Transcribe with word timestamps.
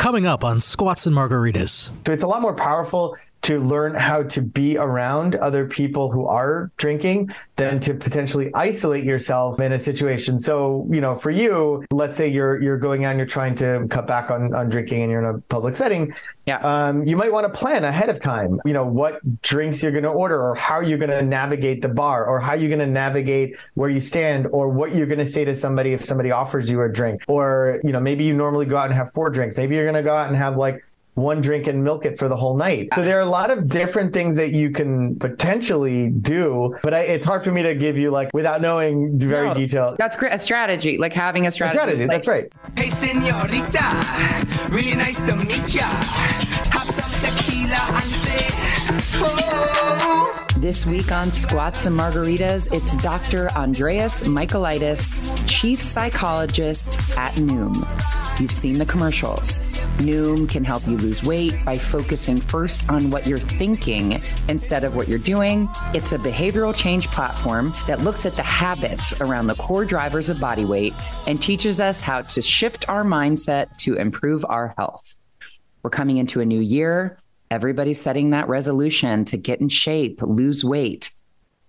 Coming 0.00 0.24
up 0.24 0.44
on 0.44 0.60
Squats 0.60 1.04
and 1.04 1.14
Margaritas. 1.14 1.92
So 2.06 2.12
it's 2.14 2.22
a 2.22 2.26
lot 2.26 2.40
more 2.40 2.54
powerful 2.54 3.18
to 3.42 3.58
learn 3.58 3.94
how 3.94 4.22
to 4.24 4.42
be 4.42 4.76
around 4.76 5.36
other 5.36 5.66
people 5.66 6.10
who 6.10 6.26
are 6.26 6.70
drinking 6.76 7.30
than 7.56 7.80
to 7.80 7.94
potentially 7.94 8.52
isolate 8.54 9.04
yourself 9.04 9.60
in 9.60 9.72
a 9.72 9.78
situation. 9.78 10.38
So, 10.38 10.86
you 10.90 11.00
know, 11.00 11.14
for 11.14 11.30
you, 11.30 11.84
let's 11.90 12.16
say 12.16 12.28
you're 12.28 12.60
you're 12.62 12.78
going 12.78 13.04
out 13.04 13.10
and 13.10 13.18
you're 13.18 13.26
trying 13.26 13.54
to 13.56 13.86
cut 13.88 14.06
back 14.06 14.30
on, 14.30 14.54
on 14.54 14.68
drinking 14.68 15.02
and 15.02 15.10
you're 15.10 15.20
in 15.20 15.36
a 15.36 15.40
public 15.42 15.76
setting. 15.76 16.12
Yeah. 16.46 16.58
Um, 16.58 17.04
you 17.06 17.16
might 17.16 17.32
want 17.32 17.52
to 17.52 17.58
plan 17.58 17.84
ahead 17.84 18.08
of 18.08 18.18
time, 18.20 18.60
you 18.64 18.72
know, 18.72 18.84
what 18.84 19.20
drinks 19.42 19.82
you're 19.82 19.92
going 19.92 20.04
to 20.04 20.10
order 20.10 20.40
or 20.40 20.54
how 20.54 20.80
you're 20.80 20.98
going 20.98 21.10
to 21.10 21.22
navigate 21.22 21.82
the 21.82 21.88
bar 21.88 22.26
or 22.26 22.40
how 22.40 22.54
you're 22.54 22.68
going 22.68 22.80
to 22.80 22.86
navigate 22.86 23.56
where 23.74 23.88
you 23.90 24.00
stand 24.00 24.46
or 24.48 24.68
what 24.68 24.94
you're 24.94 25.06
going 25.06 25.18
to 25.18 25.26
say 25.26 25.44
to 25.44 25.54
somebody 25.54 25.92
if 25.92 26.02
somebody 26.02 26.30
offers 26.30 26.70
you 26.70 26.82
a 26.82 26.88
drink. 26.88 27.24
Or, 27.28 27.80
you 27.84 27.92
know, 27.92 28.00
maybe 28.00 28.24
you 28.24 28.34
normally 28.34 28.66
go 28.66 28.76
out 28.76 28.86
and 28.86 28.94
have 28.94 29.12
four 29.12 29.30
drinks. 29.30 29.56
Maybe 29.56 29.76
you're 29.76 29.84
going 29.84 29.94
to 29.94 30.02
go 30.02 30.14
out 30.14 30.28
and 30.28 30.36
have 30.36 30.56
like 30.56 30.84
one 31.14 31.40
drink 31.40 31.66
and 31.66 31.82
milk 31.84 32.04
it 32.06 32.18
for 32.18 32.28
the 32.28 32.36
whole 32.36 32.56
night. 32.56 32.88
So 32.94 33.02
there 33.02 33.18
are 33.18 33.22
a 33.22 33.26
lot 33.26 33.50
of 33.50 33.68
different 33.68 34.12
things 34.12 34.36
that 34.36 34.52
you 34.52 34.70
can 34.70 35.16
potentially 35.18 36.08
do, 36.08 36.76
but 36.82 36.94
I, 36.94 37.00
it's 37.00 37.24
hard 37.24 37.44
for 37.44 37.50
me 37.52 37.62
to 37.62 37.74
give 37.74 37.98
you 37.98 38.10
like 38.10 38.30
without 38.32 38.60
knowing 38.62 39.18
very 39.18 39.48
No, 39.48 39.54
detailed. 39.54 39.96
That's 39.98 40.16
great. 40.16 40.32
A 40.32 40.38
strategy, 40.38 40.98
like 40.98 41.12
having 41.12 41.44
a 41.44 41.48
A 41.48 41.50
strategy. 41.50 41.78
strategy. 41.78 42.02
like- 42.06 42.10
That's 42.12 42.28
right. 42.28 42.52
Hey, 42.76 42.88
senorita, 42.88 44.70
really 44.70 44.94
nice 44.96 45.22
to 45.26 45.36
meet 45.36 45.74
ya. 45.74 45.82
Have 45.82 46.88
some 46.88 47.10
tequila 47.20 48.00
and 48.02 48.10
say, 48.12 49.20
oh. 49.22 50.46
This 50.58 50.84
week 50.86 51.10
on 51.10 51.26
Squats 51.26 51.86
and 51.86 51.96
Margaritas, 51.98 52.72
it's 52.72 52.94
Dr. 53.02 53.50
Andreas 53.52 54.24
Michaelides, 54.28 55.08
Chief 55.48 55.80
Psychologist 55.80 56.88
at 57.16 57.32
Noom. 57.34 57.74
You've 58.38 58.52
seen 58.52 58.74
the 58.78 58.84
commercials. 58.84 59.58
Noom 60.00 60.48
can 60.48 60.64
help 60.64 60.86
you 60.86 60.96
lose 60.96 61.22
weight 61.22 61.54
by 61.64 61.76
focusing 61.76 62.40
first 62.40 62.90
on 62.90 63.10
what 63.10 63.26
you're 63.26 63.38
thinking 63.38 64.18
instead 64.48 64.82
of 64.82 64.96
what 64.96 65.08
you're 65.08 65.18
doing. 65.18 65.68
It's 65.92 66.12
a 66.12 66.18
behavioral 66.18 66.74
change 66.74 67.08
platform 67.08 67.74
that 67.86 68.00
looks 68.00 68.24
at 68.24 68.34
the 68.34 68.42
habits 68.42 69.20
around 69.20 69.46
the 69.46 69.54
core 69.56 69.84
drivers 69.84 70.30
of 70.30 70.40
body 70.40 70.64
weight 70.64 70.94
and 71.26 71.40
teaches 71.40 71.80
us 71.80 72.00
how 72.00 72.22
to 72.22 72.40
shift 72.40 72.88
our 72.88 73.04
mindset 73.04 73.76
to 73.78 73.94
improve 73.94 74.44
our 74.48 74.74
health. 74.78 75.16
We're 75.82 75.90
coming 75.90 76.16
into 76.16 76.40
a 76.40 76.46
new 76.46 76.60
year. 76.60 77.18
Everybody's 77.50 78.00
setting 78.00 78.30
that 78.30 78.48
resolution 78.48 79.26
to 79.26 79.36
get 79.36 79.60
in 79.60 79.68
shape, 79.68 80.22
lose 80.22 80.64
weight. 80.64 81.10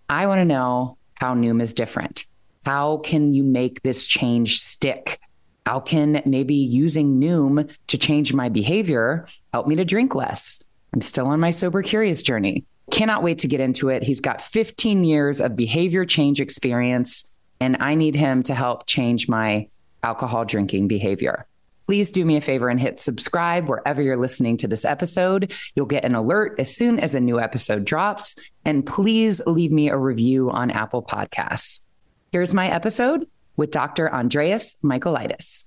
I 0.10 0.28
want 0.28 0.40
to 0.40 0.46
know 0.46 0.98
how 1.16 1.34
Noom 1.34 1.62
is 1.62 1.74
different. 1.74 2.26
How 2.66 2.98
can 2.98 3.34
you 3.34 3.44
make 3.44 3.82
this 3.82 4.06
change 4.06 4.60
stick? 4.60 5.20
How 5.66 5.80
can 5.80 6.22
maybe 6.26 6.56
using 6.56 7.20
Noom 7.20 7.74
to 7.88 7.98
change 7.98 8.34
my 8.34 8.50
behavior 8.50 9.26
help 9.54 9.68
me 9.68 9.76
to 9.76 9.86
drink 9.86 10.16
less? 10.16 10.64
I'm 10.94 11.02
still 11.02 11.28
on 11.28 11.40
my 11.40 11.52
sober 11.52 11.82
curious 11.82 12.22
journey. 12.22 12.66
Cannot 12.92 13.24
wait 13.24 13.40
to 13.40 13.48
get 13.48 13.62
into 13.62 13.90
it. 13.90 14.04
He's 14.04 14.20
got 14.20 14.42
15 14.42 15.04
years 15.04 15.40
of 15.40 15.56
behavior 15.56 16.06
change 16.06 16.42
experience, 16.42 17.34
and 17.60 17.78
I 17.80 17.96
need 17.96 18.16
him 18.16 18.44
to 18.44 18.56
help 18.56 18.88
change 18.88 19.30
my 19.30 19.70
alcohol 20.04 20.46
drinking 20.46 20.88
behavior 20.88 21.46
please 21.92 22.14
do 22.14 22.24
me 22.24 22.38
a 22.38 22.42
favor 22.42 22.70
and 22.70 22.80
hit 22.80 23.02
subscribe 23.02 23.68
wherever 23.68 24.02
you're 24.02 24.16
listening 24.16 24.56
to 24.56 24.66
this 24.66 24.86
episode. 24.86 25.54
You'll 25.76 25.86
get 25.86 26.06
an 26.06 26.16
alert 26.16 26.56
as 26.58 26.74
soon 26.74 27.02
as 27.02 27.16
a 27.16 27.20
new 27.20 27.38
episode 27.38 27.84
drops. 27.84 28.38
And 28.64 28.86
please 28.86 29.42
leave 29.46 29.74
me 29.74 29.90
a 29.90 29.98
review 29.98 30.50
on 30.52 30.72
Apple 30.72 31.04
Podcasts. 31.04 31.82
Here's 32.32 32.54
my 32.54 32.70
episode 32.70 33.28
with 33.58 33.72
Dr. 33.72 34.14
Andreas 34.14 34.78
Michaelides. 34.84 35.66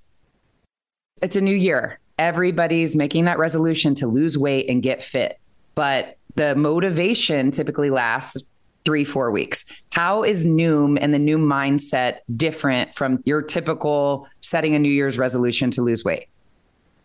It's 1.22 1.36
a 1.36 1.40
new 1.40 1.54
year. 1.54 2.00
Everybody's 2.18 2.96
making 2.96 3.24
that 3.24 3.38
resolution 3.38 3.94
to 3.96 4.06
lose 4.06 4.38
weight 4.38 4.68
and 4.68 4.82
get 4.82 5.02
fit, 5.02 5.38
but 5.74 6.16
the 6.36 6.54
motivation 6.54 7.50
typically 7.50 7.90
lasts 7.90 8.36
three, 8.84 9.04
four 9.04 9.30
weeks. 9.30 9.64
How 9.92 10.24
is 10.24 10.44
Noom 10.44 10.98
and 11.00 11.14
the 11.14 11.18
new 11.18 11.38
mindset 11.38 12.18
different 12.36 12.94
from 12.94 13.22
your 13.24 13.42
typical 13.42 14.28
setting 14.40 14.74
a 14.74 14.78
New 14.78 14.90
Year's 14.90 15.16
resolution 15.18 15.70
to 15.72 15.82
lose 15.82 16.04
weight? 16.04 16.26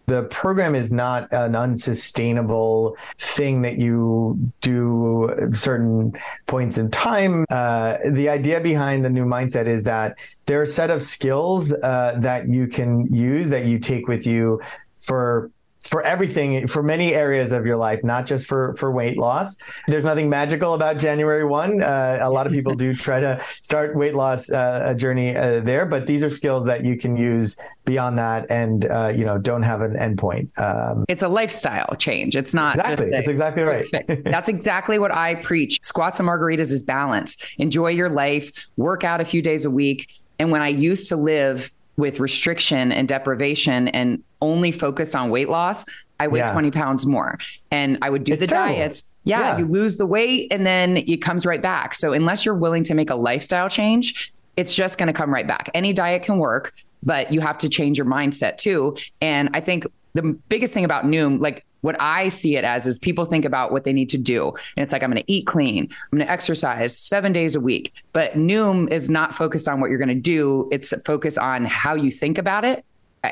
the 0.09 0.23
program 0.23 0.73
is 0.73 0.91
not 0.91 1.31
an 1.31 1.55
unsustainable 1.55 2.97
thing 3.19 3.61
that 3.61 3.77
you 3.77 4.51
do 4.59 5.08
certain 5.53 6.13
points 6.47 6.77
in 6.77 6.89
time. 6.91 7.45
Uh, 7.49 7.97
the 8.11 8.29
idea 8.29 8.59
behind 8.59 9.03
the 9.03 9.09
new 9.09 9.25
mindset 9.25 9.67
is 9.67 9.83
that 9.83 10.17
there 10.45 10.59
are 10.59 10.63
a 10.63 10.67
set 10.67 10.89
of 10.89 11.01
skills 11.03 11.73
uh, 11.73 12.15
that 12.19 12.49
you 12.49 12.67
can 12.67 13.13
use 13.13 13.49
that 13.49 13.65
you 13.65 13.79
take 13.79 14.07
with 14.07 14.25
you 14.25 14.61
for 14.97 15.51
for 15.83 16.01
everything 16.03 16.67
for 16.67 16.83
many 16.83 17.13
areas 17.13 17.51
of 17.51 17.65
your 17.65 17.77
life 17.77 18.03
not 18.03 18.25
just 18.25 18.47
for 18.47 18.73
for 18.73 18.91
weight 18.91 19.17
loss 19.17 19.57
there's 19.87 20.03
nothing 20.03 20.29
magical 20.29 20.73
about 20.73 20.97
january 20.97 21.45
1 21.45 21.81
uh, 21.81 22.17
a 22.21 22.29
lot 22.29 22.45
of 22.45 22.53
people 22.53 22.73
do 22.85 22.93
try 22.93 23.19
to 23.19 23.41
start 23.61 23.95
weight 23.95 24.13
loss 24.13 24.51
uh, 24.51 24.83
a 24.85 24.95
journey 24.95 25.35
uh, 25.35 25.59
there 25.61 25.85
but 25.85 26.05
these 26.05 26.23
are 26.23 26.29
skills 26.29 26.65
that 26.65 26.83
you 26.83 26.97
can 26.97 27.15
use 27.15 27.57
beyond 27.85 28.17
that 28.17 28.49
and 28.51 28.85
uh, 28.85 29.11
you 29.15 29.25
know 29.25 29.37
don't 29.37 29.63
have 29.63 29.81
an 29.81 29.93
endpoint 29.93 30.47
um, 30.59 31.05
It's 31.07 31.23
a 31.23 31.27
lifestyle 31.27 31.95
change. 31.97 32.35
It's 32.35 32.53
not 32.53 32.75
exactly 32.75 32.91
just 32.91 33.01
a 33.01 33.09
that's 33.15 33.27
exactly 33.27 33.63
right. 33.63 33.85
That's 34.23 34.49
exactly 34.49 34.99
what 34.99 35.11
I 35.11 35.35
preach. 35.35 35.79
Squats 35.81 36.19
and 36.19 36.27
margaritas 36.27 36.71
is 36.71 36.83
balance. 36.83 37.37
Enjoy 37.57 37.87
your 37.87 38.09
life, 38.09 38.67
work 38.77 39.03
out 39.03 39.21
a 39.21 39.25
few 39.25 39.41
days 39.41 39.65
a 39.65 39.71
week. 39.71 40.11
And 40.37 40.51
when 40.51 40.61
I 40.61 40.69
used 40.69 41.09
to 41.09 41.15
live 41.15 41.71
with 41.99 42.19
restriction 42.19 42.91
and 42.91 43.07
deprivation 43.07 43.89
and 43.89 44.23
only 44.41 44.71
focused 44.71 45.15
on 45.15 45.29
weight 45.29 45.49
loss, 45.49 45.85
I 46.19 46.27
weighed 46.27 46.39
Yeah. 46.39 46.51
20 46.53 46.71
pounds 46.71 47.05
more. 47.05 47.37
And 47.71 47.97
I 48.01 48.09
would 48.09 48.23
do 48.23 48.33
It's 48.33 48.41
the 48.41 48.47
terrible. 48.47 48.75
diets. 48.75 49.03
Yeah, 49.25 49.39
Yeah. 49.41 49.57
you 49.59 49.65
lose 49.67 49.97
the 49.97 50.05
weight 50.05 50.47
and 50.51 50.65
then 50.65 50.97
it 50.97 51.17
comes 51.21 51.45
right 51.45 51.61
back. 51.61 51.93
So 51.95 52.13
unless 52.13 52.45
you're 52.45 52.55
willing 52.55 52.83
to 52.85 52.93
make 52.93 53.09
a 53.09 53.15
lifestyle 53.15 53.69
change, 53.69 54.31
it's 54.57 54.73
just 54.73 54.97
going 54.97 55.07
to 55.07 55.13
come 55.13 55.31
right 55.33 55.47
back. 55.47 55.69
Any 55.73 55.93
diet 55.93 56.23
can 56.23 56.37
work, 56.37 56.73
but 57.03 57.31
you 57.31 57.41
have 57.41 57.57
to 57.59 57.69
change 57.69 57.97
your 57.97 58.07
mindset 58.07 58.57
too. 58.57 58.95
And 59.21 59.49
I 59.53 59.59
think 59.61 59.85
the 60.13 60.37
biggest 60.49 60.73
thing 60.73 60.85
about 60.85 61.05
Noom, 61.05 61.39
like 61.39 61.65
what 61.81 61.95
I 61.99 62.29
see 62.29 62.55
it 62.55 62.63
as, 62.63 62.85
is 62.87 62.99
people 62.99 63.25
think 63.25 63.45
about 63.45 63.71
what 63.71 63.83
they 63.83 63.93
need 63.93 64.09
to 64.11 64.17
do. 64.17 64.49
And 64.75 64.83
it's 64.83 64.91
like, 64.91 65.03
I'm 65.03 65.11
going 65.11 65.23
to 65.23 65.31
eat 65.31 65.45
clean, 65.47 65.87
I'm 66.11 66.17
going 66.17 66.25
to 66.25 66.31
exercise 66.31 66.97
seven 66.97 67.31
days 67.33 67.55
a 67.55 67.59
week. 67.59 67.93
But 68.13 68.33
Noom 68.33 68.91
is 68.91 69.09
not 69.09 69.33
focused 69.35 69.67
on 69.67 69.79
what 69.79 69.89
you're 69.89 69.99
going 69.99 70.09
to 70.09 70.15
do, 70.15 70.67
it's 70.71 70.93
focused 71.05 71.37
on 71.37 71.65
how 71.65 71.95
you 71.95 72.11
think 72.11 72.37
about 72.37 72.65
it. 72.65 72.83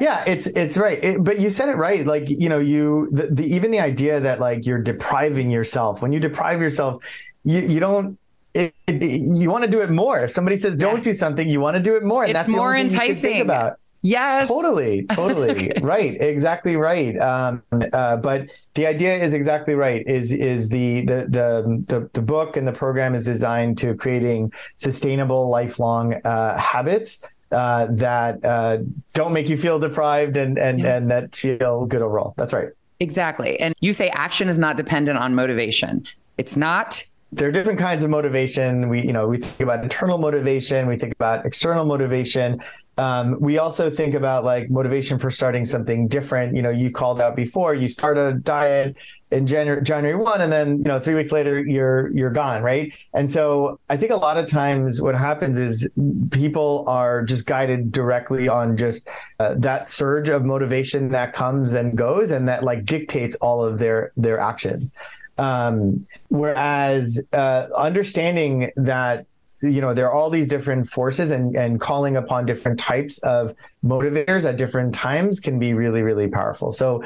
yeah 0.01 0.21
it's 0.27 0.47
it's 0.47 0.77
right 0.77 1.01
It- 1.01 1.23
but 1.23 1.39
you 1.39 1.49
said 1.49 1.69
it 1.69 1.77
right 1.77 2.05
like 2.05 2.25
you 2.29 2.49
know 2.49 2.59
you 2.59 3.07
the, 3.13 3.27
the 3.27 3.45
even 3.55 3.71
the 3.71 3.79
idea 3.79 4.19
that 4.19 4.37
like 4.41 4.65
you're 4.65 4.81
depriving 4.81 5.49
yourself 5.49 6.01
when 6.01 6.11
you 6.11 6.19
deprive 6.19 6.59
yourself 6.59 7.01
you 7.45 7.61
you 7.61 7.79
don't 7.79 8.19
it, 8.53 8.73
it- 8.87 9.01
you 9.21 9.49
want 9.49 9.63
to 9.63 9.69
do 9.69 9.79
it 9.79 9.89
more 9.89 10.19
if 10.19 10.31
somebody 10.31 10.57
says 10.57 10.75
don't 10.75 11.03
do 11.05 11.13
something 11.13 11.49
you 11.49 11.61
want 11.61 11.77
to 11.77 11.81
do 11.81 11.95
it 11.95 12.03
more 12.03 12.23
and 12.23 12.31
It's 12.31 12.37
that's 12.37 12.49
more 12.49 12.75
only 12.75 12.89
thing 12.89 12.91
you 12.91 12.97
can 12.99 13.07
enticing. 13.15 13.41
about 13.41 13.79
Yes. 14.01 14.47
totally 14.47 15.05
totally 15.07 15.71
right 15.81 16.19
exactly 16.21 16.75
right 16.77 17.17
um 17.19 17.63
uh, 17.71 18.17
but 18.17 18.49
the 18.75 18.85
idea 18.87 19.17
is 19.17 19.33
exactly 19.33 19.75
right 19.75 20.05
is 20.07 20.31
is 20.31 20.69
the, 20.69 21.01
the 21.05 21.25
the 21.29 21.83
the 21.87 22.09
the 22.13 22.21
book 22.21 22.57
and 22.57 22.67
the 22.67 22.71
program 22.71 23.15
is 23.15 23.25
designed 23.25 23.77
to 23.79 23.95
creating 23.95 24.51
sustainable 24.75 25.49
lifelong 25.49 26.13
uh 26.25 26.57
habits 26.57 27.23
uh 27.51 27.87
that 27.89 28.43
uh 28.45 28.77
don't 29.13 29.33
make 29.33 29.49
you 29.49 29.57
feel 29.57 29.79
deprived 29.79 30.37
and 30.37 30.57
and 30.57 30.79
Yes. 30.79 31.01
and 31.01 31.09
that 31.11 31.35
feel 31.35 31.85
good 31.85 32.01
overall 32.01 32.33
that's 32.37 32.53
right 32.53 32.69
Exactly. 32.99 33.59
And 33.59 33.75
you 33.79 33.93
say 33.93 34.09
action 34.09 34.47
is 34.47 34.57
not 34.57 34.75
dependent 34.75 35.19
on 35.19 35.35
motivation. 35.35 36.03
It's 36.39 36.57
not. 36.57 37.03
There 37.33 37.49
are 37.49 37.51
different 37.51 37.77
kinds 37.77 38.03
of 38.03 38.09
motivation. 38.09 38.87
We, 38.87 39.01
you 39.01 39.11
know, 39.11 39.27
we 39.27 39.37
think 39.37 39.59
about 39.59 39.83
internal 39.83 40.17
motivation, 40.17 40.87
we 40.87 40.95
think 40.95 41.13
about 41.13 41.45
external 41.45 41.83
motivation. 41.83 42.61
Um, 42.97 43.37
we 43.41 43.57
also 43.57 43.89
think 43.89 44.13
about 44.13 44.45
like 44.45 44.69
motivation 44.69 45.19
for 45.19 45.29
starting 45.29 45.65
something 45.65 46.07
different. 46.07 46.55
You 46.55 46.61
know, 46.61 46.69
you 46.69 46.89
called 46.89 47.19
out 47.19 47.35
before 47.35 47.75
you 47.75 47.89
start 47.89 48.17
a 48.17 48.33
diet 48.33 48.97
in 49.29 49.45
January, 49.45 49.83
January 49.83 50.17
one, 50.17 50.39
and 50.39 50.51
then 50.51 50.77
you 50.77 50.85
know 50.85 50.99
three 50.99 51.15
weeks 51.15 51.33
later 51.33 51.59
you're 51.59 52.09
you're 52.15 52.31
gone, 52.31 52.63
right? 52.63 52.93
And 53.13 53.29
so 53.29 53.77
I 53.89 53.97
think 53.97 54.11
a 54.11 54.15
lot 54.15 54.37
of 54.37 54.49
times 54.49 55.01
what 55.01 55.13
happens 55.13 55.57
is 55.57 55.89
people 56.31 56.85
are 56.87 57.23
just 57.23 57.45
guided 57.45 57.91
directly 57.91 58.47
on 58.47 58.77
just 58.77 59.07
uh, 59.39 59.53
that 59.57 59.89
surge 59.89 60.29
of 60.29 60.45
motivation 60.45 61.09
that 61.09 61.33
comes 61.33 61.73
and 61.73 61.97
goes, 61.97 62.31
and 62.31 62.47
that 62.47 62.63
like 62.63 62.85
dictates 62.85 63.35
all 63.35 63.63
of 63.63 63.79
their 63.79 64.11
their 64.15 64.39
actions. 64.39 64.93
Um, 65.37 66.05
whereas 66.29 67.21
uh, 67.33 67.67
understanding 67.75 68.71
that 68.75 69.25
you 69.61 69.81
know 69.81 69.93
there 69.93 70.05
are 70.05 70.13
all 70.13 70.29
these 70.29 70.47
different 70.47 70.87
forces 70.87 71.31
and 71.31 71.55
and 71.55 71.81
calling 71.81 72.15
upon 72.15 72.45
different 72.45 72.79
types 72.79 73.17
of 73.19 73.55
motivators 73.83 74.47
at 74.47 74.55
different 74.55 74.93
times 74.93 75.39
can 75.39 75.57
be 75.59 75.73
really 75.73 76.03
really 76.03 76.27
powerful. 76.27 76.71
So 76.71 77.03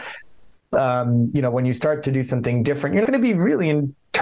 um, 0.74 1.32
you 1.34 1.42
know 1.42 1.52
when 1.52 1.66
you 1.66 1.74
start 1.74 2.04
to 2.04 2.12
do 2.12 2.24
something 2.24 2.64
different 2.64 2.96
you're 2.96 3.06
going 3.06 3.20
to 3.20 3.20
be 3.20 3.34
really 3.34 3.70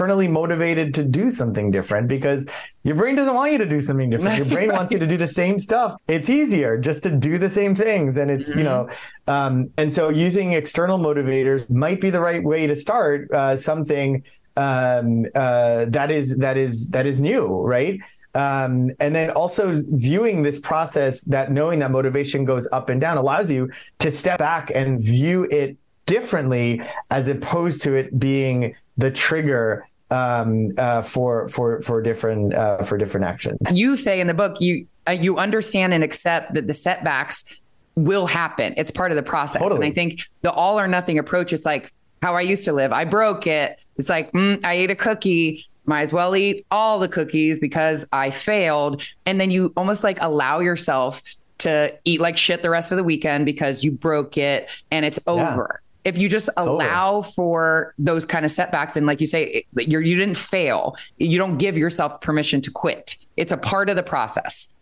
internally 0.00 0.28
motivated 0.28 0.94
to 0.94 1.04
do 1.04 1.28
something 1.28 1.70
different 1.70 2.08
because 2.08 2.48
your 2.84 2.94
brain 2.94 3.14
doesn't 3.16 3.34
want 3.34 3.52
you 3.52 3.58
to 3.58 3.66
do 3.66 3.80
something 3.80 4.08
different. 4.08 4.36
Your 4.36 4.46
brain 4.46 4.72
wants 4.72 4.92
you 4.92 4.98
to 4.98 5.06
do 5.06 5.16
the 5.16 5.26
same 5.26 5.58
stuff. 5.58 5.94
It's 6.08 6.30
easier 6.30 6.78
just 6.78 7.02
to 7.02 7.10
do 7.10 7.38
the 7.38 7.50
same 7.50 7.74
things 7.74 8.16
and 8.16 8.30
it's 8.30 8.50
mm-hmm. 8.50 8.60
you 8.60 8.64
know 8.64 8.88
um, 9.26 9.70
and 9.76 9.92
so 9.92 10.08
using 10.08 10.52
external 10.52 10.98
motivators 10.98 11.68
might 11.68 12.00
be 12.00 12.08
the 12.08 12.20
right 12.20 12.42
way 12.42 12.66
to 12.66 12.76
start 12.76 13.30
uh, 13.32 13.56
something 13.56 14.24
um, 14.56 15.26
uh, 15.34 15.86
that 15.88 16.10
is 16.10 16.38
that 16.38 16.56
is 16.56 16.88
that 16.90 17.06
is 17.06 17.20
new 17.20 17.46
right? 17.46 18.00
Um, 18.34 18.92
and 19.00 19.12
then 19.14 19.30
also 19.30 19.74
viewing 19.74 20.44
this 20.44 20.60
process 20.60 21.22
that 21.24 21.50
knowing 21.50 21.80
that 21.80 21.90
motivation 21.90 22.44
goes 22.44 22.68
up 22.70 22.88
and 22.88 23.00
down 23.00 23.18
allows 23.18 23.50
you 23.50 23.70
to 23.98 24.10
step 24.10 24.38
back 24.38 24.70
and 24.72 25.02
view 25.02 25.48
it 25.50 25.76
differently 26.10 26.82
as 27.10 27.28
opposed 27.28 27.82
to 27.82 27.94
it 27.94 28.18
being 28.18 28.74
the 28.98 29.10
trigger 29.10 29.86
um, 30.10 30.72
uh, 30.76 31.02
for 31.02 31.48
for 31.48 31.80
for 31.82 32.02
different 32.02 32.52
uh, 32.52 32.82
for 32.82 32.98
different 32.98 33.26
actions. 33.26 33.58
You 33.72 33.96
say 33.96 34.20
in 34.20 34.26
the 34.26 34.34
book 34.34 34.60
you 34.60 34.88
uh, 35.08 35.12
you 35.12 35.38
understand 35.38 35.94
and 35.94 36.02
accept 36.02 36.54
that 36.54 36.66
the 36.66 36.74
setbacks 36.74 37.60
will 37.94 38.26
happen. 38.26 38.74
It's 38.76 38.90
part 38.90 39.12
of 39.12 39.16
the 39.16 39.22
process. 39.22 39.62
Totally. 39.62 39.86
And 39.86 39.92
I 39.92 39.94
think 39.94 40.22
the 40.42 40.50
all 40.50 40.80
or 40.80 40.88
nothing 40.88 41.18
approach 41.18 41.52
is 41.52 41.64
like 41.64 41.92
how 42.22 42.34
I 42.34 42.40
used 42.40 42.64
to 42.64 42.72
live. 42.72 42.92
I 42.92 43.04
broke 43.04 43.46
it. 43.46 43.80
It's 43.96 44.08
like 44.08 44.32
mm, 44.32 44.62
I 44.64 44.74
ate 44.74 44.90
a 44.90 44.96
cookie 44.96 45.64
might 45.86 46.02
as 46.02 46.12
well 46.12 46.36
eat 46.36 46.64
all 46.70 46.98
the 46.98 47.08
cookies 47.08 47.58
because 47.58 48.06
I 48.12 48.30
failed. 48.30 49.02
And 49.26 49.40
then 49.40 49.50
you 49.50 49.72
almost 49.76 50.04
like 50.04 50.18
allow 50.20 50.60
yourself 50.60 51.22
to 51.58 51.92
eat 52.04 52.20
like 52.20 52.36
shit 52.36 52.62
the 52.62 52.70
rest 52.70 52.92
of 52.92 52.96
the 52.96 53.04
weekend 53.04 53.44
because 53.44 53.84
you 53.84 53.90
broke 53.90 54.38
it 54.38 54.70
and 54.90 55.04
it's 55.04 55.18
yeah. 55.26 55.66
If 56.04 56.16
you 56.18 56.28
just 56.28 56.48
allow 56.56 57.16
totally. 57.16 57.32
for 57.34 57.94
those 57.98 58.24
kind 58.24 58.44
of 58.44 58.50
setbacks 58.50 58.96
and 58.96 59.06
like 59.06 59.20
you 59.20 59.26
say, 59.26 59.66
you're, 59.76 60.00
you 60.00 60.16
didn't 60.16 60.36
fail, 60.36 60.96
you 61.18 61.38
don't 61.38 61.58
give 61.58 61.76
yourself 61.76 62.20
permission 62.20 62.60
to 62.62 62.70
quit. 62.70 63.16
It's 63.36 63.52
a 63.52 63.56
part 63.56 63.90
of 63.90 63.96
the 63.96 64.02
process 64.02 64.76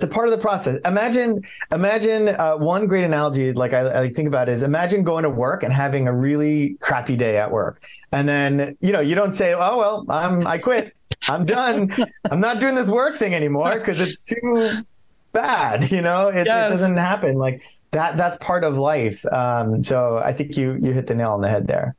it's 0.00 0.10
a 0.10 0.14
part 0.14 0.28
of 0.28 0.32
the 0.32 0.38
process. 0.38 0.80
Imagine, 0.86 1.42
imagine 1.72 2.28
uh, 2.28 2.56
one 2.56 2.86
great 2.86 3.04
analogy, 3.04 3.52
like 3.52 3.74
I, 3.74 4.04
I, 4.04 4.08
think 4.08 4.28
about 4.28 4.48
is 4.48 4.62
imagine 4.62 5.02
going 5.02 5.24
to 5.24 5.28
work 5.28 5.62
and 5.62 5.70
having 5.70 6.08
a 6.08 6.16
really 6.16 6.78
crappy 6.80 7.16
day 7.16 7.36
at 7.36 7.50
work, 7.50 7.82
and 8.10 8.26
then 8.26 8.78
you 8.80 8.94
know 8.94 9.00
you 9.00 9.14
don't 9.14 9.34
say, 9.34 9.52
"Oh 9.52 9.76
well, 9.76 10.06
I'm 10.08 10.46
I 10.46 10.56
quit, 10.56 10.96
I'm 11.28 11.44
done, 11.44 11.94
I'm 12.30 12.40
not 12.40 12.60
doing 12.60 12.76
this 12.76 12.88
work 12.88 13.18
thing 13.18 13.34
anymore 13.34 13.78
because 13.78 14.00
it's 14.00 14.22
too 14.22 14.86
bad." 15.32 15.90
You 15.92 16.00
know, 16.00 16.28
it, 16.28 16.46
yes. 16.46 16.68
it, 16.68 16.78
doesn't 16.78 16.96
happen 16.96 17.36
like 17.36 17.62
that. 17.90 18.16
That's 18.16 18.36
part 18.38 18.64
of 18.64 18.76
life. 18.76 19.24
Um, 19.32 19.82
so 19.82 20.18
I 20.18 20.32
think 20.32 20.56
you 20.56 20.78
you 20.80 20.92
hit 20.92 21.06
the 21.06 21.14
nail 21.14 21.32
on 21.32 21.40
the 21.40 21.48
head 21.48 21.66
there. 21.66 21.96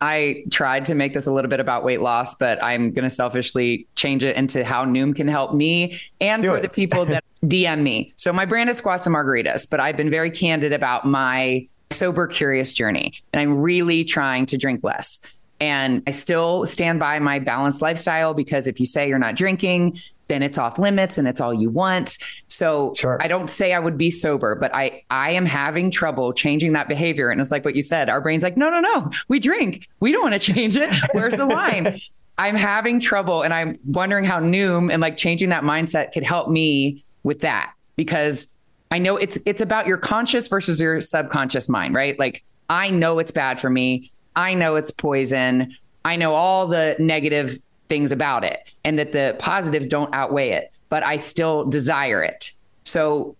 I 0.00 0.44
tried 0.50 0.86
to 0.86 0.94
make 0.94 1.12
this 1.12 1.26
a 1.26 1.32
little 1.32 1.50
bit 1.50 1.60
about 1.60 1.84
weight 1.84 2.00
loss, 2.00 2.34
but 2.34 2.62
I'm 2.62 2.90
going 2.90 3.02
to 3.02 3.10
selfishly 3.10 3.86
change 3.96 4.24
it 4.24 4.34
into 4.34 4.64
how 4.64 4.86
Noom 4.86 5.14
can 5.14 5.28
help 5.28 5.54
me 5.54 5.98
and 6.20 6.40
Do 6.40 6.48
for 6.48 6.56
it. 6.56 6.62
the 6.62 6.70
people 6.70 7.04
that 7.06 7.22
DM 7.44 7.82
me. 7.82 8.12
So 8.16 8.32
my 8.32 8.46
brand 8.46 8.70
is 8.70 8.78
Squats 8.78 9.06
and 9.06 9.14
Margaritas, 9.14 9.68
but 9.68 9.78
I've 9.78 9.98
been 9.98 10.10
very 10.10 10.30
candid 10.30 10.72
about 10.72 11.04
my 11.04 11.66
sober 11.90 12.26
curious 12.26 12.72
journey 12.72 13.12
and 13.32 13.40
I'm 13.40 13.58
really 13.58 14.04
trying 14.04 14.46
to 14.46 14.56
drink 14.56 14.80
less. 14.82 15.39
And 15.60 16.02
I 16.06 16.12
still 16.12 16.64
stand 16.64 17.00
by 17.00 17.18
my 17.18 17.38
balanced 17.38 17.82
lifestyle 17.82 18.32
because 18.32 18.66
if 18.66 18.80
you 18.80 18.86
say 18.86 19.08
you're 19.08 19.18
not 19.18 19.36
drinking, 19.36 19.98
then 20.28 20.42
it's 20.42 20.56
off 20.56 20.78
limits 20.78 21.18
and 21.18 21.28
it's 21.28 21.40
all 21.40 21.52
you 21.52 21.68
want. 21.68 22.16
So 22.48 22.94
sure. 22.96 23.18
I 23.20 23.28
don't 23.28 23.50
say 23.50 23.74
I 23.74 23.78
would 23.78 23.98
be 23.98 24.10
sober, 24.10 24.54
but 24.54 24.74
I 24.74 25.04
I 25.10 25.32
am 25.32 25.44
having 25.44 25.90
trouble 25.90 26.32
changing 26.32 26.72
that 26.72 26.88
behavior. 26.88 27.30
And 27.30 27.40
it's 27.40 27.50
like 27.50 27.64
what 27.64 27.76
you 27.76 27.82
said. 27.82 28.08
Our 28.08 28.20
brain's 28.20 28.42
like, 28.42 28.56
no, 28.56 28.70
no, 28.70 28.80
no, 28.80 29.10
we 29.28 29.38
drink. 29.38 29.86
We 30.00 30.12
don't 30.12 30.22
want 30.22 30.40
to 30.40 30.52
change 30.52 30.76
it. 30.76 30.90
Where's 31.12 31.36
the 31.36 31.46
wine? 31.46 31.98
I'm 32.38 32.56
having 32.56 33.00
trouble 33.00 33.42
and 33.42 33.52
I'm 33.52 33.78
wondering 33.84 34.24
how 34.24 34.40
Noom 34.40 34.90
and 34.90 35.02
like 35.02 35.18
changing 35.18 35.50
that 35.50 35.62
mindset 35.62 36.12
could 36.12 36.22
help 36.22 36.48
me 36.48 37.02
with 37.22 37.40
that 37.40 37.74
because 37.96 38.54
I 38.90 38.98
know 38.98 39.18
it's 39.18 39.36
it's 39.44 39.60
about 39.60 39.86
your 39.86 39.98
conscious 39.98 40.48
versus 40.48 40.80
your 40.80 41.02
subconscious 41.02 41.68
mind, 41.68 41.94
right? 41.94 42.18
Like 42.18 42.42
I 42.70 42.88
know 42.90 43.18
it's 43.18 43.30
bad 43.30 43.60
for 43.60 43.68
me. 43.68 44.08
I 44.36 44.54
know 44.54 44.76
it's 44.76 44.90
poison. 44.90 45.72
I 46.04 46.16
know 46.16 46.34
all 46.34 46.66
the 46.66 46.96
negative 46.98 47.58
things 47.88 48.12
about 48.12 48.44
it 48.44 48.72
and 48.84 48.98
that 48.98 49.12
the 49.12 49.36
positives 49.38 49.86
don't 49.86 50.12
outweigh 50.14 50.50
it, 50.50 50.72
but 50.88 51.02
I 51.02 51.16
still 51.18 51.64
desire 51.64 52.22
it. 52.22 52.52
So, 52.84 53.36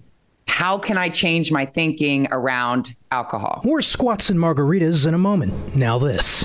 how 0.46 0.78
can 0.78 0.98
I 0.98 1.08
change 1.08 1.52
my 1.52 1.64
thinking 1.64 2.26
around 2.32 2.96
alcohol? 3.12 3.60
More 3.64 3.80
squats 3.80 4.30
and 4.30 4.38
margaritas 4.38 5.06
in 5.06 5.14
a 5.14 5.18
moment. 5.18 5.76
Now, 5.76 5.98
this. 5.98 6.44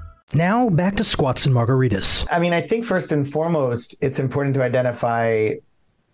Now 0.33 0.69
back 0.69 0.95
to 0.95 1.03
squats 1.03 1.45
and 1.45 1.53
margaritas. 1.53 2.25
I 2.31 2.39
mean, 2.39 2.53
I 2.53 2.61
think 2.61 2.85
first 2.85 3.11
and 3.11 3.29
foremost, 3.29 3.95
it's 4.01 4.19
important 4.19 4.53
to 4.55 4.63
identify 4.63 5.55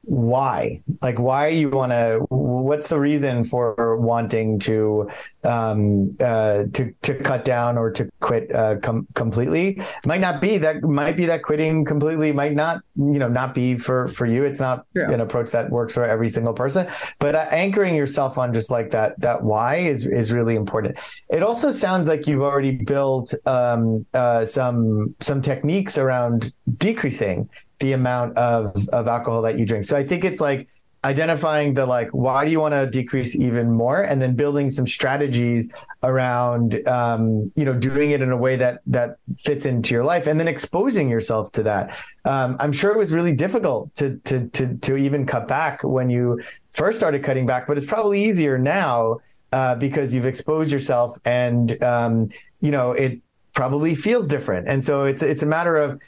why? 0.07 0.81
Like 1.01 1.19
why 1.19 1.49
you 1.49 1.69
want 1.69 1.91
to 1.91 2.25
what's 2.29 2.87
the 2.87 2.99
reason 2.99 3.43
for 3.43 3.97
wanting 3.97 4.57
to 4.59 5.09
um 5.43 6.15
uh 6.21 6.63
to 6.73 6.93
to 7.01 7.13
cut 7.15 7.43
down 7.43 7.77
or 7.77 7.91
to 7.91 8.09
quit 8.21 8.53
uh 8.55 8.77
com- 8.77 9.05
completely? 9.15 9.81
Might 10.05 10.21
not 10.21 10.39
be 10.39 10.57
that 10.59 10.81
might 10.81 11.17
be 11.17 11.25
that 11.25 11.43
quitting 11.43 11.83
completely 11.83 12.31
might 12.31 12.53
not 12.53 12.81
you 12.95 13.19
know 13.19 13.27
not 13.27 13.53
be 13.53 13.75
for 13.75 14.07
for 14.07 14.25
you. 14.25 14.45
It's 14.45 14.61
not 14.61 14.85
yeah. 14.95 15.11
an 15.11 15.19
approach 15.19 15.51
that 15.51 15.69
works 15.69 15.93
for 15.93 16.05
every 16.05 16.29
single 16.29 16.53
person. 16.53 16.87
But 17.19 17.35
uh, 17.35 17.47
anchoring 17.51 17.93
yourself 17.93 18.37
on 18.37 18.53
just 18.53 18.71
like 18.71 18.91
that 18.91 19.19
that 19.19 19.43
why 19.43 19.75
is 19.75 20.07
is 20.07 20.31
really 20.31 20.55
important. 20.55 20.97
It 21.29 21.43
also 21.43 21.69
sounds 21.71 22.07
like 22.07 22.27
you've 22.27 22.43
already 22.43 22.71
built 22.71 23.33
um 23.45 24.05
uh 24.13 24.45
some 24.45 25.15
some 25.19 25.41
techniques 25.41 25.97
around 25.97 26.53
decreasing 26.77 27.49
the 27.79 27.93
amount 27.93 28.37
of 28.37 28.75
of 28.89 29.07
alcohol 29.07 29.41
that 29.43 29.57
you 29.57 29.65
drink. 29.65 29.85
So 29.85 29.97
I 29.97 30.03
think 30.03 30.23
it's 30.23 30.41
like 30.41 30.67
identifying 31.03 31.73
the 31.73 31.85
like 31.85 32.09
why 32.09 32.43
do 32.43 32.51
you 32.51 32.59
want 32.59 32.73
to 32.73 32.87
decrease 32.87 33.35
even 33.35 33.71
more? 33.71 34.01
And 34.01 34.21
then 34.21 34.35
building 34.35 34.69
some 34.69 34.87
strategies 34.87 35.71
around 36.03 36.87
um, 36.87 37.51
you 37.55 37.65
know 37.65 37.73
doing 37.73 38.11
it 38.11 38.21
in 38.21 38.31
a 38.31 38.37
way 38.37 38.55
that 38.55 38.81
that 38.87 39.17
fits 39.37 39.65
into 39.65 39.93
your 39.93 40.03
life 40.03 40.27
and 40.27 40.39
then 40.39 40.47
exposing 40.47 41.09
yourself 41.09 41.51
to 41.53 41.63
that. 41.63 41.97
Um, 42.25 42.57
i'm 42.59 42.73
sure 42.73 42.91
it 42.91 42.97
was 42.97 43.13
really 43.13 43.33
difficult 43.33 43.93
to 43.95 44.17
to 44.25 44.47
to 44.49 44.75
to 44.75 44.97
even 44.97 45.25
cut 45.25 45.47
back 45.47 45.81
when 45.83 46.09
you 46.09 46.41
first 46.71 46.97
started 46.97 47.23
cutting 47.23 47.45
back 47.45 47.67
but 47.67 47.77
it's 47.77 47.85
probably 47.85 48.21
easier 48.21 48.57
now 48.57 49.17
uh, 49.53 49.75
because 49.75 50.13
you've 50.13 50.25
exposed 50.25 50.71
yourself 50.71 51.17
and 51.23 51.81
um, 51.81 52.29
you 52.59 52.71
know 52.71 52.91
it 52.91 53.21
probably 53.57 53.95
feels 53.95 54.27
different. 54.27 54.67
And 54.67 54.85
so 54.85 55.05
it's 55.05 55.23
it's 55.23 55.41
a 55.41 55.45
matter 55.45 55.77
of 55.77 55.99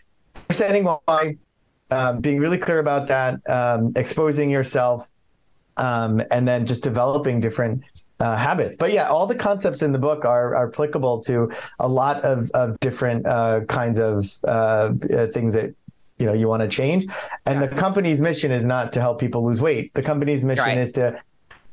understanding 0.48 0.84
why 0.84 1.36
um, 1.92 2.20
being 2.20 2.40
really 2.40 2.58
clear 2.58 2.80
about 2.80 3.08
that, 3.08 3.40
um, 3.50 3.94
exposing 3.96 4.50
yourself, 4.50 5.10
um, 5.78 6.22
and 6.32 6.48
then 6.48 6.66
just 6.66 6.84
developing 6.84 7.40
different 7.40 7.84
uh, 8.20 8.36
habits. 8.36 8.76
But 8.76 8.92
yeah, 8.92 9.08
all 9.08 9.26
the 9.26 9.36
concepts 9.36 9.82
in 9.82 9.92
the 9.92 10.00
book 10.00 10.26
are, 10.26 10.56
are 10.56 10.68
applicable 10.68 11.22
to 11.22 11.52
a 11.80 11.88
lot 11.88 12.22
of, 12.24 12.50
of 12.52 12.80
different 12.80 13.26
uh, 13.26 13.62
kinds 13.62 14.00
of 14.00 14.30
uh, 14.46 14.94
uh 15.14 15.28
things 15.28 15.54
that 15.54 15.74
you 16.18 16.26
know 16.26 16.34
you 16.34 16.48
want 16.48 16.62
to 16.62 16.68
change. 16.68 17.06
And 17.46 17.62
the 17.62 17.68
company's 17.68 18.20
mission 18.20 18.52
is 18.52 18.66
not 18.66 18.92
to 18.94 19.02
help 19.02 19.20
people 19.20 19.46
lose 19.46 19.62
weight. 19.62 19.94
The 19.94 20.04
company's 20.04 20.44
mission 20.44 20.66
Right. 20.66 20.78
is 20.78 20.92
to 20.94 21.22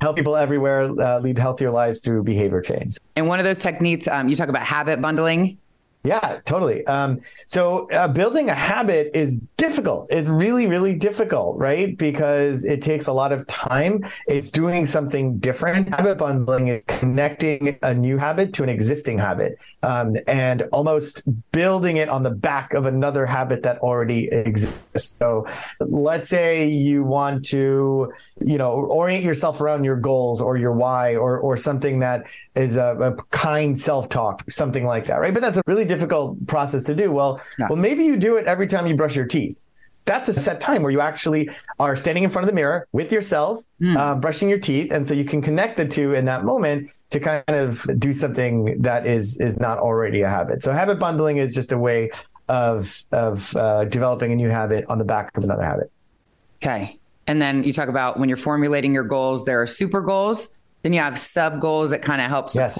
help 0.01 0.17
people 0.17 0.37
everywhere 0.37 0.83
uh, 0.83 1.19
lead 1.19 1.39
healthier 1.39 1.71
lives 1.71 2.01
through 2.01 2.23
behavior 2.23 2.61
change. 2.61 2.97
And 3.17 3.27
one 3.27 3.41
of 3.41 3.45
those 3.45 3.59
techniques, 3.59 4.07
um, 4.07 4.29
you 4.29 4.37
talk 4.37 4.49
about 4.49 4.63
habit 4.63 5.01
bundling. 5.01 5.59
Yeah, 6.07 6.39
totally. 6.45 6.87
Um, 6.87 7.19
so 7.49 7.91
uh, 7.91 8.07
building 8.07 8.49
a 8.49 8.55
habit 8.55 9.11
is 9.13 9.41
difficult. 9.57 10.07
It's 10.09 10.29
really, 10.29 10.69
really 10.69 10.95
difficult, 10.95 11.59
right? 11.59 11.99
Because 11.99 12.65
it 12.65 12.81
takes 12.81 13.09
a 13.09 13.13
lot 13.13 13.33
of 13.33 13.45
time. 13.49 14.05
It's 14.29 14.53
doing 14.53 14.87
something 14.87 15.39
different. 15.39 15.89
Habit 15.89 16.19
bundling 16.19 16.69
is 16.69 16.85
connecting 16.87 17.77
a 17.83 17.93
new 17.93 18.19
habit 18.19 18.53
to 18.55 18.63
an 18.63 18.69
existing 18.69 19.19
habit 19.19 19.59
um, 19.83 20.17
and 20.29 20.63
almost 20.71 21.25
building 21.51 21.97
it 21.97 22.09
on 22.09 22.23
the 22.23 22.31
back 22.31 22.73
of 22.73 22.87
another 22.87 23.27
habit 23.27 23.65
that 23.65 23.79
already 23.79 24.29
exists. 24.29 25.17
So 25.19 25.45
let's 25.81 26.29
say 26.29 26.69
you 26.69 27.03
want 27.03 27.45
to, 27.47 28.13
you 28.45 28.59
know, 28.59 28.71
orient 28.71 29.25
yourself 29.25 29.61
around 29.61 29.83
your 29.83 29.97
goals 29.97 30.41
or 30.41 30.57
your 30.57 30.73
why 30.73 31.17
or, 31.17 31.37
or 31.39 31.57
something 31.57 31.99
that 31.99 32.27
is 32.55 32.77
a, 32.77 32.97
a 33.01 33.23
kind 33.33 33.77
self-talk, 33.77 34.49
something 34.49 34.85
like 34.85 35.07
that, 35.07 35.17
right? 35.17 35.35
But 35.35 35.43
that's 35.43 35.59
a 35.59 35.63
really 35.67 35.85
difficult 35.85 35.96
process 36.47 36.85
to 36.85 36.95
do. 36.95 37.13
Well, 37.13 37.41
Yeah. 37.59 37.67
well, 37.69 37.77
maybe 37.79 38.05
you 38.05 38.17
do 38.17 38.37
it 38.37 38.47
every 38.47 38.67
time 38.67 38.87
you 38.87 38.97
brush 38.97 39.17
your 39.17 39.27
teeth. 39.27 39.61
That's 40.05 40.29
a 40.29 40.35
set 40.35 40.61
time 40.61 40.83
where 40.83 40.93
you 40.93 41.01
actually 41.01 41.51
are 41.81 41.97
standing 41.97 42.23
in 42.23 42.31
front 42.31 42.45
of 42.45 42.49
the 42.49 42.55
mirror 42.55 42.87
with 42.93 43.11
yourself, 43.11 43.65
uh, 43.97 44.15
brushing 44.15 44.49
your 44.49 44.59
teeth, 44.59 44.93
and 44.93 45.07
so 45.07 45.15
you 45.15 45.25
can 45.25 45.43
connect 45.43 45.77
the 45.77 45.85
two 45.87 46.15
in 46.15 46.25
that 46.27 46.45
moment 46.45 46.91
to 47.11 47.19
kind 47.21 47.43
of 47.49 47.85
do 47.99 48.13
something 48.13 48.81
that 48.83 49.07
is 49.07 49.41
is 49.41 49.59
not 49.59 49.79
already 49.79 50.23
a 50.23 50.29
habit. 50.29 50.63
So 50.63 50.73
habit 50.73 50.99
bundling 51.01 51.39
is 51.39 51.53
just 51.55 51.73
a 51.73 51.79
way 51.79 52.11
of 52.49 53.03
of 53.11 53.55
uh, 53.57 53.85
developing 53.87 54.31
a 54.31 54.37
new 54.37 54.49
habit 54.49 54.85
on 54.89 54.99
the 54.99 55.05
back 55.05 55.37
of 55.37 55.43
another 55.43 55.65
habit. 55.65 55.91
Okay. 56.63 56.99
And 57.27 57.43
then 57.43 57.65
you 57.65 57.73
talk 57.73 57.89
about 57.89 58.21
when 58.21 58.29
you're 58.29 58.37
formulating 58.39 58.95
your 58.95 59.03
goals, 59.03 59.45
there 59.45 59.61
are 59.61 59.67
super 59.67 60.01
goals, 60.01 60.49
then 60.83 60.93
you 60.93 61.01
have 61.01 61.19
sub 61.19 61.61
goals 61.61 61.91
that 61.91 62.01
kind 62.03 62.21
of 62.21 62.29
help 62.29 62.47
Yes. 62.55 62.79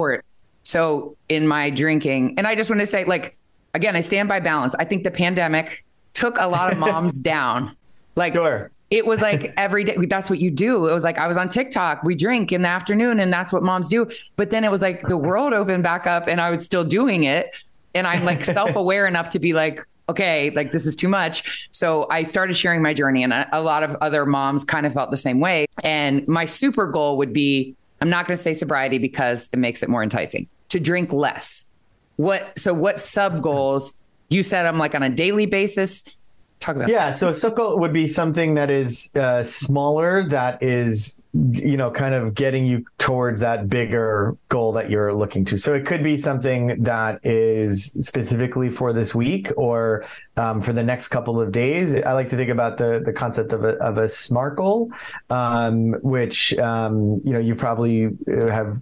So 0.67 1.17
in 1.29 1.47
my 1.47 1.71
drinking, 1.71 2.35
and 2.37 2.47
I 2.47 2.57
just 2.57 2.69
want 2.69 2.81
to 2.81 2.87
say, 2.87 3.05
like, 3.05 3.37
again, 3.73 3.95
I 3.95 4.01
stand 4.01 4.29
by 4.29 4.41
balance. 4.41 4.75
I 4.75 4.85
think 4.85 5.05
the 5.05 5.13
pandemic 5.13 5.85
took 6.13 6.37
a 6.41 6.49
lot 6.49 6.73
of 6.73 6.79
moms 6.79 7.21
down. 7.35 7.77
Like, 8.17 8.35
Sure. 8.35 8.73
it 8.91 9.07
was 9.07 9.21
like 9.21 9.55
every 9.57 9.85
day 9.85 9.97
that's 10.09 10.29
what 10.31 10.39
you 10.39 10.51
do 10.51 10.87
it 10.87 10.95
was 10.95 11.03
like 11.05 11.19
i 11.19 11.27
was 11.27 11.37
on 11.37 11.49
tiktok 11.49 12.03
we 12.05 12.15
drink 12.15 12.53
in 12.53 12.63
the 12.63 12.69
afternoon 12.69 13.19
and 13.21 13.33
that's 13.33 13.53
what 13.53 13.63
moms 13.63 13.89
do 13.89 14.09
but 14.37 14.51
then 14.51 14.63
it 14.65 14.71
was 14.71 14.81
like 14.81 15.03
the 15.03 15.17
world 15.17 15.53
opened 15.53 15.83
back 15.83 16.07
up 16.07 16.29
and 16.29 16.41
i 16.41 16.49
was 16.49 16.65
still 16.65 16.85
doing 16.85 17.25
it 17.25 17.51
and 17.97 18.07
i'm 18.07 18.25
like 18.25 18.45
self-aware 18.59 19.07
enough 19.07 19.29
to 19.29 19.39
be 19.41 19.53
like 19.53 19.81
okay 20.09 20.51
like 20.51 20.71
this 20.73 20.87
is 20.87 20.95
too 20.97 21.09
much 21.09 21.67
so 21.73 22.07
i 22.11 22.23
started 22.23 22.55
sharing 22.55 22.81
my 22.81 22.95
journey 22.95 23.23
and 23.25 23.33
a, 23.33 23.49
a 23.53 23.61
lot 23.61 23.83
of 23.83 23.95
other 24.01 24.25
moms 24.25 24.63
kind 24.65 24.87
of 24.87 24.95
felt 24.95 25.11
the 25.11 25.17
same 25.17 25.41
way 25.41 25.67
and 25.83 26.27
my 26.29 26.45
super 26.45 26.87
goal 26.87 27.19
would 27.19 27.33
be 27.33 27.75
i'm 28.01 28.09
not 28.09 28.25
going 28.25 28.37
to 28.37 28.43
say 28.43 28.53
sobriety 28.53 28.99
because 28.99 29.51
it 29.53 29.59
makes 29.59 29.83
it 29.83 29.89
more 29.89 30.03
enticing 30.03 30.47
to 30.69 30.81
drink 30.81 31.13
less. 31.13 31.65
What 32.17 32.59
so 32.59 32.73
what 32.73 32.99
sub 33.01 33.43
goals 33.43 33.95
you 34.29 34.43
set 34.43 34.63
them 34.63 34.79
like 34.79 34.95
on 34.95 35.03
a 35.03 35.11
daily 35.11 35.47
basis. 35.47 36.05
Talk 36.59 36.77
about 36.77 36.89
Yeah, 36.89 37.11
so 37.11 37.29
a 37.29 37.35
sub 37.35 37.57
goal 37.57 37.79
would 37.79 37.93
be 37.93 38.07
something 38.07 38.55
that 38.55 38.71
is 38.71 39.15
uh, 39.15 39.43
smaller, 39.43 40.29
that 40.31 40.63
is, 40.63 41.21
you 41.53 41.77
know, 41.77 41.91
kind 41.91 42.15
of 42.15 42.35
getting 42.35 42.65
you 42.65 42.85
towards 42.99 43.41
that 43.41 43.69
bigger 43.69 44.37
goal 44.49 44.73
that 44.73 44.91
you're 44.91 45.13
looking 45.13 45.45
to. 45.45 45.59
So 45.59 45.75
it 45.75 45.85
could 45.85 46.03
be 46.03 46.17
something 46.17 46.83
that 46.83 47.21
is 47.25 47.93
specifically 48.01 48.71
for 48.71 48.93
this 48.93 49.15
week 49.15 49.51
or 49.57 50.07
um, 50.37 50.63
for 50.63 50.73
the 50.73 50.83
next 50.83 51.09
couple 51.09 51.41
of 51.41 51.53
days. 51.53 51.95
I 51.95 52.13
like 52.13 52.29
to 52.31 52.37
think 52.37 52.51
about 52.51 52.79
the 52.79 53.03
the 53.05 53.13
concept 53.13 53.53
of 53.53 53.65
a 53.65 53.75
of 53.83 53.99
a 53.99 54.09
smart 54.09 54.57
goal, 54.57 54.91
um, 55.29 55.93
which 56.03 56.57
um, 56.59 57.21
you 57.25 57.33
know 57.33 57.41
you 57.41 57.55
probably 57.55 58.17
have 58.27 58.81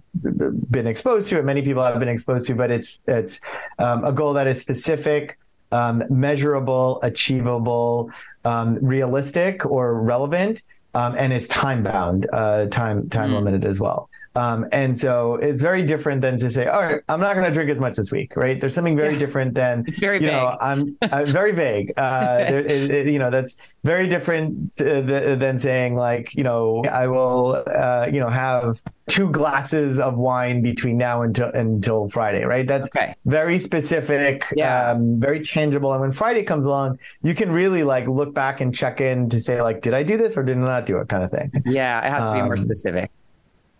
been 0.71 0.87
exposed 0.87 1.27
to. 1.29 1.39
It 1.39 1.45
many 1.45 1.61
people 1.61 1.83
have 1.83 1.99
been 1.99 2.09
exposed 2.09 2.47
to, 2.47 2.55
but 2.55 2.71
it's 2.71 2.99
it's 3.07 3.41
um, 3.79 4.05
a 4.05 4.11
goal 4.11 4.33
that 4.33 4.47
is 4.47 4.61
specific 4.61 5.37
um, 5.71 6.03
measurable, 6.09 6.99
achievable, 7.03 8.11
um, 8.45 8.77
realistic, 8.81 9.65
or 9.65 10.01
relevant, 10.01 10.63
um, 10.95 11.13
and 11.17 11.33
it's 11.33 11.47
time 11.47 11.83
bound, 11.83 12.27
uh, 12.33 12.65
time 12.67 13.09
time 13.09 13.33
limited 13.33 13.65
as 13.65 13.79
well. 13.79 14.09
Um, 14.35 14.65
and 14.71 14.97
so 14.97 15.35
it's 15.35 15.61
very 15.61 15.83
different 15.83 16.21
than 16.21 16.37
to 16.39 16.49
say, 16.51 16.67
all 16.67 16.81
right, 16.81 17.01
I'm 17.09 17.19
not 17.19 17.33
going 17.35 17.45
to 17.45 17.51
drink 17.51 17.69
as 17.69 17.79
much 17.79 17.95
this 17.95 18.11
week, 18.11 18.35
right? 18.35 18.59
There's 18.59 18.73
something 18.73 18.97
very 18.97 19.17
different 19.17 19.55
than, 19.55 19.85
very 19.99 20.21
you 20.21 20.27
know, 20.27 20.49
vague. 20.51 20.57
I'm, 20.61 20.97
I'm 21.11 21.31
very 21.31 21.53
vague. 21.53 21.93
Uh, 21.97 22.37
there, 22.49 22.59
it, 22.59 22.91
it- 22.91 23.07
you 23.13 23.19
know, 23.19 23.29
that's 23.29 23.57
very 23.83 24.07
different 24.07 24.73
uh, 24.81 25.01
th- 25.01 25.39
than 25.39 25.57
saying 25.59 25.95
like, 25.95 26.35
you 26.35 26.43
know, 26.43 26.83
I 26.91 27.07
will, 27.07 27.63
uh, 27.67 28.07
you 28.11 28.19
know, 28.19 28.29
have 28.29 28.81
two 29.07 29.29
glasses 29.31 29.99
of 29.99 30.17
wine 30.17 30.61
between 30.63 30.97
now 30.97 31.21
until 31.21 31.49
until 31.51 32.09
Friday, 32.09 32.43
right? 32.43 32.67
That's 32.67 32.89
Okay. 32.95 33.13
very 33.25 33.59
specific, 33.59 34.43
Yeah. 34.55 34.89
um, 34.91 35.19
very 35.19 35.39
tangible. 35.41 35.91
And 35.93 36.01
when 36.01 36.11
Friday 36.11 36.41
comes 36.43 36.65
along, 36.65 36.99
you 37.21 37.35
can 37.35 37.51
really 37.51 37.83
like 37.83 38.07
look 38.07 38.33
back 38.33 38.59
and 38.61 38.73
check 38.75 38.99
in 38.99 39.29
to 39.29 39.39
say 39.39 39.61
like, 39.61 39.81
did 39.81 39.93
I 39.93 40.01
do 40.03 40.17
this 40.17 40.35
or 40.35 40.43
did 40.43 40.57
I 40.57 40.61
not 40.61 40.85
do 40.87 40.97
it, 40.97 41.07
kind 41.07 41.23
of 41.23 41.31
thing. 41.31 41.51
Yeah, 41.65 42.05
it 42.05 42.09
has 42.09 42.27
to 42.27 42.33
be 42.33 42.41
more 42.41 42.53
Um, 42.53 42.57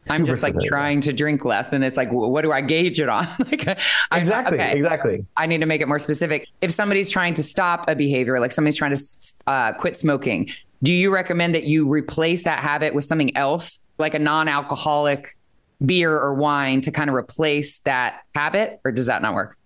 I'm 0.10 0.26
just 0.26 0.44
like 0.44 0.54
specific. 0.54 0.70
trying 0.70 1.02
to 1.02 1.14
drink 1.14 1.46
less, 1.46 1.74
and 1.74 1.84
it's 1.84 1.98
like, 1.98 2.12
what 2.12 2.42
do 2.42 2.52
I 2.52 2.62
gauge 2.62 3.00
it 3.00 3.10
on? 3.10 3.28
like, 3.40 3.80
Exactly, 4.12 4.58
okay, 4.58 4.74
exactly. 4.74 5.26
I 5.36 5.48
need 5.48 5.60
to 5.60 5.66
make 5.66 5.82
it 5.82 5.88
more 5.88 6.00
specific. 6.00 6.48
If 6.62 6.72
somebody's 6.72 7.10
trying 7.10 7.34
to 7.36 7.44
stop 7.44 7.90
a 7.90 7.96
behavior, 7.96 8.40
like 8.40 8.52
somebody's 8.52 8.78
trying 8.78 8.96
to 8.96 9.02
uh, 9.48 9.74
quit 9.74 9.96
smoking, 9.96 10.50
do 10.84 10.94
you 10.94 11.12
recommend 11.12 11.56
that 11.56 11.64
you 11.64 11.88
replace 11.88 12.44
that 12.44 12.60
habit 12.60 12.94
with 12.94 13.06
something 13.06 13.36
else, 13.36 13.80
like 13.98 14.14
a 14.14 14.20
non-alcoholic 14.20 15.36
beer 15.84 16.14
or 16.14 16.36
wine, 16.36 16.82
to 16.82 16.92
kind 16.92 17.10
of 17.10 17.16
replace 17.16 17.80
that 17.80 18.22
habit, 18.36 18.80
or 18.86 18.92
does 18.92 19.08
that 19.08 19.22
not 19.22 19.34
work? 19.34 19.58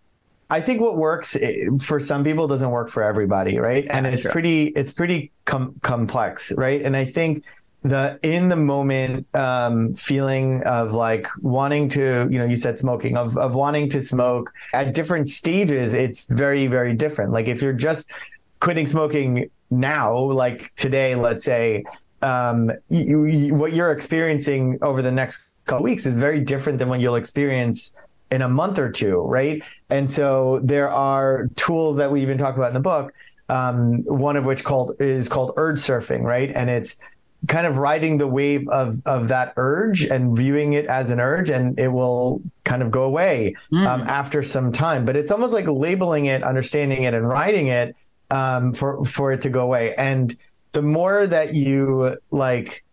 I 0.49 0.61
think 0.61 0.81
what 0.81 0.97
works 0.97 1.35
eh, 1.35 1.65
for 1.81 1.99
some 1.99 2.23
people 2.23 2.47
doesn't 2.47 2.71
work 2.71 2.89
for 2.89 3.03
everybody, 3.03 3.59
right? 3.59 3.85
and 3.89 4.07
it's 4.07 4.23
true. 4.23 4.31
pretty 4.31 4.67
it's 4.69 4.91
pretty 4.91 5.31
com- 5.45 5.75
complex, 5.81 6.51
right? 6.57 6.81
And 6.81 6.95
I 6.95 7.05
think 7.05 7.43
the 7.83 8.19
in 8.23 8.49
the 8.49 8.55
moment 8.55 9.25
um, 9.35 9.93
feeling 9.93 10.61
of 10.63 10.93
like 10.93 11.27
wanting 11.41 11.87
to, 11.89 12.27
you 12.29 12.37
know, 12.37 12.45
you 12.45 12.57
said 12.57 12.77
smoking 12.77 13.15
of 13.15 13.37
of 13.37 13.55
wanting 13.55 13.89
to 13.89 14.01
smoke 14.01 14.51
at 14.73 14.93
different 14.93 15.29
stages, 15.29 15.93
it's 15.93 16.27
very 16.31 16.67
very 16.67 16.93
different. 16.93 17.31
Like 17.31 17.47
if 17.47 17.61
you're 17.61 17.73
just 17.73 18.11
quitting 18.59 18.87
smoking 18.87 19.49
now, 19.69 20.17
like 20.17 20.73
today, 20.75 21.15
let's 21.15 21.43
say, 21.43 21.83
um, 22.21 22.71
you, 22.89 23.25
you, 23.25 23.53
what 23.53 23.73
you're 23.73 23.91
experiencing 23.91 24.77
over 24.81 25.01
the 25.01 25.11
next 25.11 25.51
couple 25.65 25.83
weeks 25.83 26.05
is 26.05 26.17
very 26.17 26.41
different 26.41 26.79
than 26.79 26.89
what 26.89 26.99
you'll 26.99 27.15
experience 27.15 27.93
in 28.31 28.41
a 28.41 28.49
month 28.49 28.77
or 28.77 28.91
two, 28.91 29.21
right? 29.21 29.63
And 29.89 30.09
so 30.09 30.59
there 30.63 30.91
are 30.91 31.47
tools 31.55 31.97
that 31.97 32.11
we 32.11 32.21
even 32.21 32.37
talk 32.37 32.55
about 32.55 32.67
in 32.67 32.73
the 32.73 32.79
book. 32.79 33.13
Um, 33.47 34.03
one 34.03 34.35
of 34.35 34.45
which 34.45 34.63
called 34.63 34.95
is 34.99 35.27
called 35.27 35.53
urge 35.57 35.79
surfing, 35.79 36.21
right? 36.21 36.51
And 36.53 36.69
it's 36.69 36.99
kind 37.47 37.65
of 37.65 37.77
riding 37.77 38.17
the 38.17 38.27
wave 38.27 38.67
of 38.69 39.01
of 39.05 39.29
that 39.29 39.53
urge 39.57 40.03
and 40.03 40.35
viewing 40.35 40.73
it 40.73 40.85
as 40.85 41.09
an 41.11 41.19
urge, 41.19 41.49
and 41.49 41.79
it 41.79 41.87
will 41.87 42.41
kind 42.63 42.81
of 42.81 42.91
go 42.91 43.03
away 43.03 43.55
um, 43.71 44.01
after 44.01 44.43
some 44.43 44.71
time. 44.71 45.05
But 45.05 45.15
it's 45.15 45.31
almost 45.31 45.53
like 45.53 45.67
labeling 45.67 46.25
it, 46.25 46.43
understanding 46.43 47.03
it, 47.03 47.13
and 47.13 47.27
riding 47.27 47.67
it 47.67 47.95
um, 48.29 48.73
for 48.73 49.03
for 49.05 49.31
it 49.31 49.41
to 49.41 49.49
go 49.49 49.61
away. 49.61 49.95
And 49.95 50.35
the 50.71 50.81
more 50.81 51.25
that 51.27 51.53
you 51.53 52.17
like 52.31 52.83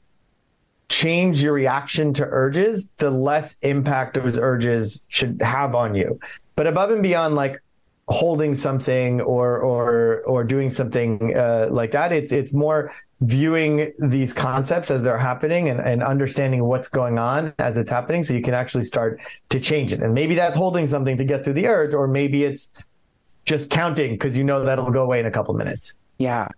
change 0.89 1.43
your 1.43 1.53
reaction 1.53 2.15
to 2.15 2.25
urges, 2.25 2.91
the 2.99 3.11
less 3.11 3.59
impact 3.61 4.15
those 4.15 4.39
urges 4.39 5.05
should 5.09 5.41
have 5.43 5.75
on 5.75 5.95
you. 5.95 6.21
But 6.55 6.67
above 6.67 6.91
and 6.91 7.03
beyond, 7.03 7.35
like 7.35 7.61
holding 8.09 8.55
something 8.55 9.21
or 9.21 9.59
or 9.59 10.23
or 10.23 10.45
doing 10.45 10.71
something 10.71 11.37
uh, 11.37 11.69
like 11.71 11.91
that, 11.91 12.13
it's 12.13 12.33
it's 12.33 12.55
more 12.55 12.95
viewing 13.23 13.93
these 13.99 14.35
concepts 14.35 14.91
as 14.91 15.03
they're 15.03 15.17
happening 15.17 15.71
and, 15.71 15.81
and 15.81 16.03
understanding 16.03 16.65
what's 16.65 16.89
going 16.89 17.19
on 17.19 17.55
as 17.59 17.79
it's 17.79 17.89
happening 17.89 18.23
so 18.23 18.35
you 18.35 18.43
can 18.43 18.53
actually 18.53 18.85
start 18.85 19.21
to 19.49 19.59
change 19.59 19.91
it 19.91 20.03
and 20.03 20.13
maybe 20.13 20.35
that's 20.35 20.57
holding 20.57 20.87
something 20.87 21.17
to 21.17 21.25
get 21.25 21.43
through 21.43 21.55
the 21.55 21.67
earth 21.67 21.95
or 21.95 22.07
maybe 22.07 22.45
it's 22.45 22.71
just 23.47 23.71
counting 23.71 24.13
because 24.13 24.37
you 24.37 24.45
know 24.45 24.65
that'll 24.65 24.91
go 24.91 25.03
away 25.03 25.19
in 25.19 25.25
a 25.25 25.31
couple 25.31 25.55
minutes 25.55 25.95
Yeah. 26.19 26.49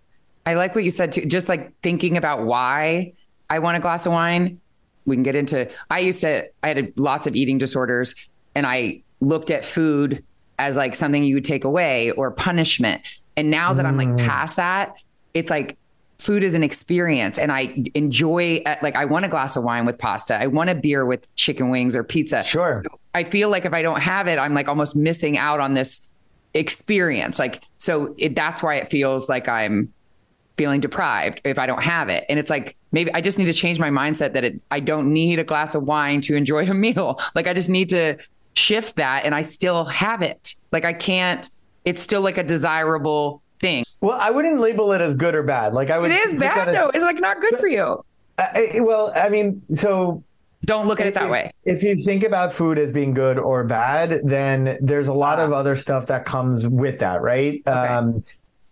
I 0.46 0.54
like 0.54 0.74
what 0.74 0.82
you 0.82 0.90
said 0.90 1.12
too. 1.12 1.26
Just 1.26 1.48
like 1.48 1.78
thinking 1.82 2.16
about 2.16 2.46
why 2.46 3.12
I 3.50 3.58
want 3.58 3.76
a 3.76 3.80
glass 3.80 4.06
of 4.06 4.12
wine. 4.12 4.60
We 5.04 5.14
can 5.14 5.22
get 5.22 5.36
into, 5.36 5.70
I 5.90 6.00
used 6.00 6.22
to, 6.22 6.48
I 6.62 6.68
had 6.68 6.98
lots 6.98 7.26
of 7.26 7.36
eating 7.36 7.58
disorders 7.58 8.14
and 8.54 8.66
I 8.66 9.02
looked 9.20 9.50
at 9.50 9.64
food 9.64 10.24
as 10.58 10.74
like 10.74 10.94
something 10.94 11.22
you 11.22 11.34
would 11.34 11.44
take 11.44 11.64
away 11.64 12.12
or 12.12 12.30
punishment. 12.30 13.02
And 13.36 13.50
now 13.50 13.74
that 13.74 13.84
I'm 13.84 13.98
like 13.98 14.08
mm. 14.08 14.18
past 14.18 14.56
that, 14.56 15.02
it's 15.34 15.50
like 15.50 15.76
food 16.18 16.42
is 16.42 16.54
an 16.54 16.62
experience 16.62 17.38
and 17.38 17.52
I 17.52 17.84
enjoy, 17.94 18.62
uh, 18.66 18.76
like, 18.82 18.96
I 18.96 19.04
want 19.04 19.24
a 19.24 19.28
glass 19.28 19.56
of 19.56 19.62
wine 19.62 19.86
with 19.86 19.98
pasta. 19.98 20.34
I 20.34 20.48
want 20.48 20.68
a 20.68 20.74
beer 20.74 21.06
with 21.06 21.32
chicken 21.36 21.70
wings 21.70 21.96
or 21.96 22.02
pizza. 22.02 22.42
Sure. 22.42 22.74
So 22.74 22.98
I 23.14 23.24
feel 23.24 23.50
like 23.50 23.64
if 23.64 23.72
I 23.72 23.82
don't 23.82 24.00
have 24.00 24.26
it, 24.26 24.38
I'm 24.38 24.52
like 24.52 24.68
almost 24.68 24.96
missing 24.96 25.38
out 25.38 25.60
on 25.60 25.74
this 25.74 26.10
experience. 26.54 27.38
Like, 27.38 27.62
so 27.78 28.14
it, 28.18 28.34
that's 28.34 28.62
why 28.62 28.76
it 28.76 28.90
feels 28.90 29.28
like 29.28 29.48
I'm 29.48 29.92
feeling 30.56 30.80
deprived 30.80 31.40
if 31.44 31.56
I 31.56 31.66
don't 31.66 31.82
have 31.82 32.08
it. 32.08 32.24
And 32.28 32.38
it's 32.38 32.50
like, 32.50 32.76
maybe 32.90 33.12
I 33.14 33.20
just 33.20 33.38
need 33.38 33.44
to 33.44 33.52
change 33.52 33.78
my 33.78 33.90
mindset 33.90 34.32
that 34.32 34.42
it, 34.42 34.62
I 34.72 34.80
don't 34.80 35.12
need 35.12 35.38
a 35.38 35.44
glass 35.44 35.76
of 35.76 35.84
wine 35.84 36.20
to 36.22 36.34
enjoy 36.34 36.66
a 36.66 36.74
meal. 36.74 37.20
Like, 37.36 37.46
I 37.46 37.54
just 37.54 37.68
need 37.68 37.90
to 37.90 38.18
shift 38.54 38.96
that 38.96 39.24
and 39.24 39.36
I 39.36 39.42
still 39.42 39.84
have 39.84 40.22
it. 40.22 40.54
Like, 40.72 40.84
I 40.84 40.94
can't, 40.94 41.48
it's 41.84 42.02
still 42.02 42.22
like 42.22 42.38
a 42.38 42.42
desirable 42.42 43.40
thing. 43.60 43.84
Well, 44.00 44.18
I 44.20 44.30
wouldn't 44.30 44.58
label 44.60 44.92
it 44.92 45.00
as 45.00 45.16
good 45.16 45.34
or 45.34 45.42
bad. 45.42 45.74
Like 45.74 45.90
I 45.90 45.98
would. 45.98 46.10
It 46.10 46.20
is 46.20 46.34
bad 46.34 46.68
as- 46.68 46.74
though. 46.74 46.88
It's 46.90 47.04
like 47.04 47.20
not 47.20 47.40
good 47.40 47.58
for 47.58 47.68
you. 47.68 48.04
I- 48.38 48.78
well, 48.80 49.12
I 49.16 49.28
mean, 49.28 49.62
so 49.72 50.22
Don't 50.64 50.86
look 50.86 51.00
at 51.00 51.06
it 51.06 51.14
that 51.14 51.30
way. 51.30 51.52
If 51.64 51.82
you 51.82 51.96
think 51.96 52.22
about 52.22 52.52
food 52.52 52.78
as 52.78 52.92
being 52.92 53.14
good 53.14 53.38
or 53.38 53.64
bad, 53.64 54.20
then 54.24 54.78
there's 54.80 55.08
a 55.08 55.14
lot 55.14 55.40
of 55.40 55.52
other 55.52 55.74
stuff 55.76 56.06
that 56.06 56.24
comes 56.24 56.66
with 56.68 56.98
that, 57.00 57.20
right? 57.22 57.66
Um, 57.66 58.22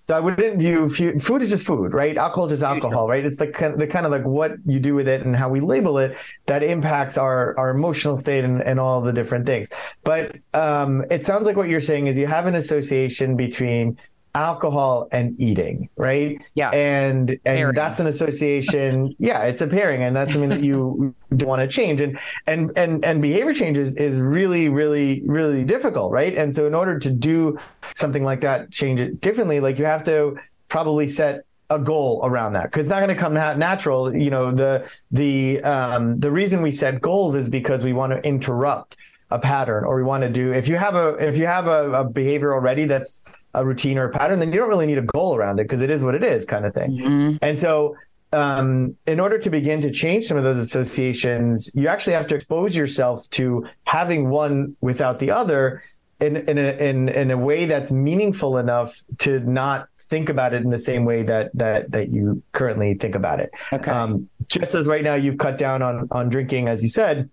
so 0.07 0.17
I 0.17 0.21
wouldn't 0.21 0.59
view 0.59 0.89
food 0.89 1.43
is 1.43 1.51
just 1.51 1.67
food, 1.67 1.93
right? 1.93 2.17
Alcohol 2.17 2.45
is 2.45 2.53
just 2.53 2.63
alcohol, 2.63 3.09
right? 3.09 3.27
It's 3.27 3.39
the 3.39 3.49
kind, 3.49 3.77
the 3.77 3.89
kind 3.89 4.07
of 4.07 4.13
like 4.13 4.25
what 4.25 4.53
you 4.65 4.79
do 4.79 4.95
with 4.95 5.09
it 5.09 5.23
and 5.27 5.35
how 5.35 5.49
we 5.49 5.59
label 5.59 5.99
it 5.99 6.17
that 6.47 6.63
impacts 6.63 7.19
our 7.19 7.59
our 7.59 7.71
emotional 7.71 8.17
state 8.19 8.45
and, 8.45 8.63
and 8.63 8.79
all 8.79 9.01
the 9.01 9.13
different 9.13 9.47
things. 9.47 9.69
But 10.05 10.37
um, 10.55 11.03
it 11.11 11.25
sounds 11.25 11.45
like 11.45 11.57
what 11.57 11.69
you're 11.69 11.81
saying 11.81 12.07
is 12.07 12.17
you 12.17 12.29
have 12.29 12.47
an 12.47 12.55
association 12.55 13.35
between 13.37 13.99
alcohol 14.37 15.09
and 15.13 15.41
eating, 15.41 15.89
right? 15.97 16.41
Yeah. 16.55 16.69
And 16.71 17.31
and 17.31 17.41
Pairing. 17.45 17.75
that's 17.75 17.99
an 18.01 18.07
association. 18.07 19.17
yeah, 19.19 19.45
it's 19.45 19.63
a 19.63 19.67
pairing, 19.67 20.03
and 20.03 20.15
that's 20.15 20.33
something 20.33 20.51
that 20.51 20.61
you 20.63 21.15
want 21.31 21.63
to 21.63 21.67
change. 21.67 22.01
And 22.01 22.19
and 22.47 22.71
and 22.77 23.05
and 23.05 23.23
behavior 23.23 23.55
change 23.55 23.79
is, 23.79 23.97
is 23.97 24.21
really, 24.21 24.69
really, 24.69 25.23
really 25.27 25.65
difficult, 25.65 26.13
right? 26.13 26.37
And 26.37 26.55
so 26.55 26.67
in 26.67 26.75
order 26.75 26.99
to 26.99 27.11
do 27.11 27.59
something 27.95 28.23
like 28.23 28.43
that, 28.43 28.71
change 28.71 29.01
it 29.01 29.21
differently, 29.21 29.59
like 29.59 29.79
you 29.79 29.87
have 29.87 30.05
to 30.05 30.37
probably 30.69 31.09
set 31.09 31.45
a 31.69 31.79
goal 31.79 32.21
around 32.23 32.53
that 32.53 32.65
because 32.65 32.83
it's 32.83 32.91
not 32.91 33.01
going 33.01 33.09
to 33.09 33.21
come 33.21 33.35
nat- 33.35 33.59
natural. 33.59 34.15
You 34.15 34.31
know, 34.31 34.53
the 34.53 34.89
the 35.11 35.63
um, 35.63 36.21
the 36.21 36.31
reason 36.31 36.63
we 36.63 36.73
set 36.73 37.01
goals 37.01 37.35
is 37.35 37.49
because 37.49 37.83
we 37.83 37.95
want 37.95 38.13
to 38.13 38.23
interrupt 38.23 38.97
a 39.31 39.39
pattern 39.39 39.85
or 39.85 39.97
we 39.97 40.05
want 40.05 40.23
to 40.23 40.29
do 40.29 40.53
if 40.53 40.69
you 40.69 40.77
have 40.77 40.95
a 40.95 41.15
if 41.15 41.37
you 41.37 41.47
have 41.47 41.67
a, 41.67 41.91
a 41.93 42.05
behavior 42.05 42.55
already 42.55 42.85
that's 42.85 43.23
a 43.55 43.67
routine 43.67 43.99
or 43.99 44.05
a 44.05 44.11
pattern 44.11 44.39
then 44.39 44.53
you 44.53 44.59
don't 44.59 44.69
really 44.69 44.87
need 44.87 44.99
a 44.99 45.03
goal 45.03 45.35
around 45.35 45.59
it 45.59 45.65
because 45.65 45.83
it 45.83 45.91
is 45.91 46.05
what 46.05 46.15
it 46.15 46.23
is 46.23 46.45
kind 46.45 46.65
of 46.65 46.73
thing 46.73 47.39
and 47.43 47.59
so 47.59 47.97
um, 48.33 48.95
in 49.07 49.19
order 49.21 49.39
to 49.39 49.49
begin 49.51 49.81
to 49.81 49.91
change 49.91 50.27
some 50.27 50.37
of 50.37 50.45
those 50.45 50.59
associations 50.59 51.71
you 51.75 51.89
actually 51.89 52.13
have 52.13 52.27
to 52.29 52.35
expose 52.37 52.77
yourself 52.77 53.29
to 53.31 53.67
having 53.85 54.29
one 54.29 54.77
without 54.81 55.19
the 55.19 55.31
other 55.31 55.83
in 56.21 56.37
in 56.37 56.59
a, 56.59 56.73
in, 56.79 57.09
in 57.09 57.31
a 57.31 57.37
way 57.37 57.65
that's 57.65 57.93
meaningful 57.93 58.59
enough 58.59 59.03
to 59.19 59.41
not 59.41 59.89
think 59.99 60.29
about 60.29 60.55
it 60.55 60.63
in 60.63 60.71
the 60.71 60.79
same 60.79 61.05
way 61.05 61.23
that 61.23 61.51
that 61.55 61.91
that 61.93 62.11
you 62.11 62.43
currently 62.53 62.95
think 62.95 63.15
about 63.15 63.41
it. 63.41 63.51
Okay. 63.73 63.91
um, 63.91 64.29
just 64.47 64.75
as 64.75 64.87
right 64.87 65.03
now 65.03 65.15
you've 65.15 65.39
cut 65.39 65.59
down 65.59 65.83
on 65.83 66.09
on 66.11 66.29
drinking 66.29 66.69
as 66.69 66.83
you 66.83 66.89
said 66.89 67.29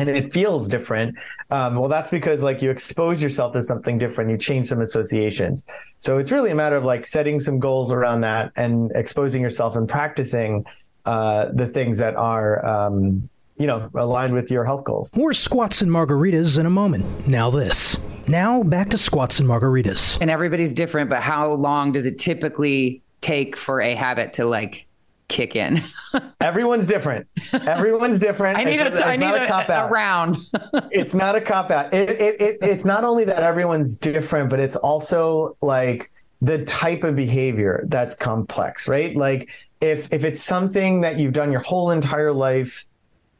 and 0.00 0.16
it 0.16 0.32
feels 0.32 0.68
different 0.68 1.16
um, 1.50 1.76
well 1.76 1.88
that's 1.88 2.10
because 2.10 2.42
like 2.42 2.62
you 2.62 2.70
expose 2.70 3.22
yourself 3.22 3.52
to 3.52 3.62
something 3.62 3.98
different 3.98 4.30
you 4.30 4.38
change 4.38 4.66
some 4.66 4.80
associations 4.80 5.64
so 5.98 6.18
it's 6.18 6.30
really 6.30 6.50
a 6.50 6.54
matter 6.54 6.76
of 6.76 6.84
like 6.84 7.06
setting 7.06 7.40
some 7.40 7.58
goals 7.58 7.92
around 7.92 8.20
that 8.20 8.50
and 8.56 8.90
exposing 8.94 9.42
yourself 9.42 9.76
and 9.76 9.88
practicing 9.88 10.64
uh, 11.06 11.48
the 11.52 11.66
things 11.66 11.98
that 11.98 12.14
are 12.16 12.64
um, 12.64 13.28
you 13.56 13.66
know 13.66 13.88
aligned 13.94 14.32
with 14.32 14.50
your 14.50 14.64
health 14.64 14.84
goals 14.84 15.14
More 15.16 15.32
squats 15.32 15.82
and 15.82 15.90
margaritas 15.90 16.58
in 16.58 16.66
a 16.66 16.70
moment. 16.70 17.28
Now 17.28 17.50
this. 17.50 17.98
Now 18.28 18.62
back 18.62 18.88
to 18.90 18.98
squats 18.98 19.40
and 19.40 19.48
margaritas. 19.48 20.20
And 20.20 20.30
everybody's 20.30 20.72
different, 20.72 21.10
but 21.10 21.20
how 21.22 21.52
long 21.52 21.92
does 21.92 22.06
it 22.06 22.18
typically 22.18 23.02
take 23.20 23.56
for 23.56 23.80
a 23.80 23.94
habit 23.94 24.32
to 24.34 24.46
like 24.46 24.86
kick 25.30 25.56
in? 25.56 25.82
everyone's 26.40 26.86
different 26.86 27.26
everyone's 27.52 28.18
different 28.18 28.58
I 28.58 28.64
need 28.64 28.80
a, 28.80 28.86
It's- 28.86 29.00
I 29.00 29.16
need 29.16 29.26
not 29.26 29.42
a, 29.42 29.46
cop 29.46 29.68
a 29.68 29.72
out. 29.72 29.90
round. 29.90 30.36
it's 30.90 31.14
not 31.14 31.36
a 31.36 31.40
cop 31.40 31.70
out. 31.70 31.94
It, 31.94 32.10
it, 32.10 32.40
it, 32.40 32.58
it's 32.60 32.84
not 32.84 33.04
only 33.04 33.24
that 33.24 33.42
everyone's 33.42 33.96
different, 33.96 34.50
but 34.50 34.60
it's 34.60 34.76
also 34.76 35.56
like 35.62 36.10
the 36.42 36.64
type 36.64 37.04
of 37.04 37.16
behavior 37.16 37.84
that's 37.88 38.14
complex, 38.14 38.88
right? 38.88 39.16
Like 39.16 39.50
if 39.80 40.12
if 40.12 40.24
it's 40.24 40.42
something 40.42 41.00
that 41.02 41.18
you've 41.18 41.32
done 41.32 41.52
your 41.52 41.62
whole 41.62 41.90
entire 41.90 42.32
life 42.32 42.84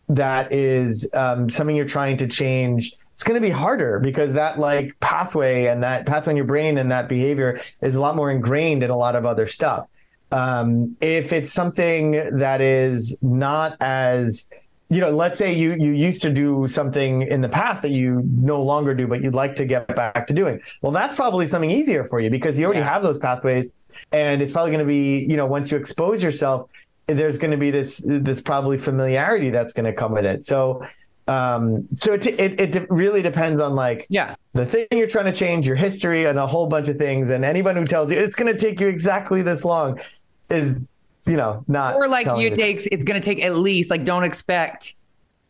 that 0.09 0.53
is 0.53 1.09
um, 1.15 1.49
something 1.51 1.77
you're 1.77 1.85
trying 1.85 2.17
to 2.17 2.27
change 2.27 2.95
it's 3.13 3.23
going 3.23 3.41
to 3.41 3.47
be 3.47 3.53
harder 3.53 4.01
because 4.01 4.33
that 4.33 4.59
like 4.59 4.99
pathway 5.01 5.67
and 5.67 5.83
that 5.83 6.07
pathway 6.07 6.33
in 6.33 6.37
your 6.39 6.47
brain 6.47 6.79
and 6.79 6.91
that 6.91 7.07
behavior 7.07 7.61
is 7.83 7.95
a 7.95 8.01
lot 8.01 8.17
more 8.17 8.31
ingrained 8.31 8.83
in 8.83 8.89
a 8.89 8.97
lot 8.97 9.15
of 9.15 9.27
other 9.27 9.47
stuff 9.47 9.87
um, 10.33 10.97
if 11.01 11.33
it's 11.33 11.53
something 11.53 12.13
that 12.39 12.61
is 12.61 13.17
not 13.23 13.77
as 13.81 14.49
you 14.89 15.01
know 15.01 15.11
let's 15.11 15.39
say 15.39 15.53
you 15.53 15.75
you 15.75 15.93
used 15.93 16.21
to 16.23 16.31
do 16.31 16.67
something 16.69 17.23
in 17.23 17.41
the 17.41 17.49
past 17.49 17.81
that 17.83 17.91
you 17.91 18.23
no 18.27 18.61
longer 18.61 18.93
do 18.93 19.07
but 19.07 19.23
you'd 19.23 19.35
like 19.35 19.55
to 19.55 19.65
get 19.65 19.87
back 19.95 20.27
to 20.27 20.35
doing 20.35 20.61
well 20.83 20.93
that's 20.93 21.15
probably 21.15 21.47
something 21.47 21.71
easier 21.71 22.05
for 22.05 22.21
you 22.21 22.29
because 22.29 22.59
you 22.59 22.65
already 22.65 22.81
have 22.81 23.03
those 23.03 23.19
pathways 23.19 23.75
and 24.13 24.43
it's 24.43 24.51
probably 24.51 24.73
going 24.73 24.85
to 24.85 24.89
be 24.89 25.25
you 25.31 25.37
know 25.37 25.47
once 25.47 25.71
you 25.71 25.79
expose 25.79 26.23
yourself 26.23 26.69
there's 27.07 27.39
going 27.39 27.53
to 27.53 27.57
be 27.57 27.71
this 27.71 28.03
this 28.05 28.41
probably 28.41 28.77
familiarity 28.77 29.51
that's 29.51 29.73
going 29.73 29.87
to 29.87 29.93
come 29.93 30.13
with 30.13 30.27
it 30.27 30.45
so 30.45 30.83
um 31.29 31.87
so 32.01 32.13
it, 32.13 32.27
it 32.27 32.77
it 32.77 32.91
really 32.91 33.23
depends 33.23 33.61
on 33.61 33.75
like 33.75 34.07
yeah. 34.09 34.35
the 34.53 34.67
thing 34.67 34.87
you're 34.91 35.07
trying 35.07 35.27
to 35.27 35.33
change, 35.33 35.67
your 35.67 35.77
history, 35.77 36.25
and 36.25 36.39
a 36.39 36.47
whole 36.47 36.67
bunch 36.67 36.89
of 36.89 36.97
things. 36.97 37.31
And 37.31 37.45
anyone 37.45 37.77
who 37.77 37.87
tells 37.87 38.11
you 38.11 38.19
it's 38.19 38.35
going 38.35 38.53
to 38.53 38.59
take 38.59 38.81
you 38.81 38.89
exactly 38.89 39.41
this 39.41 39.65
long 39.65 40.01
is, 40.51 40.83
you 41.27 41.37
know, 41.37 41.65
not. 41.69 41.95
Or 41.95 42.09
like 42.09 42.27
you 42.41 42.55
takes 42.55 42.87
it's 42.87 43.05
going 43.05 43.21
to 43.21 43.25
take 43.25 43.43
at 43.43 43.57
least 43.57 43.91
like 43.91 44.05
don't 44.05 44.25
expect 44.25 44.95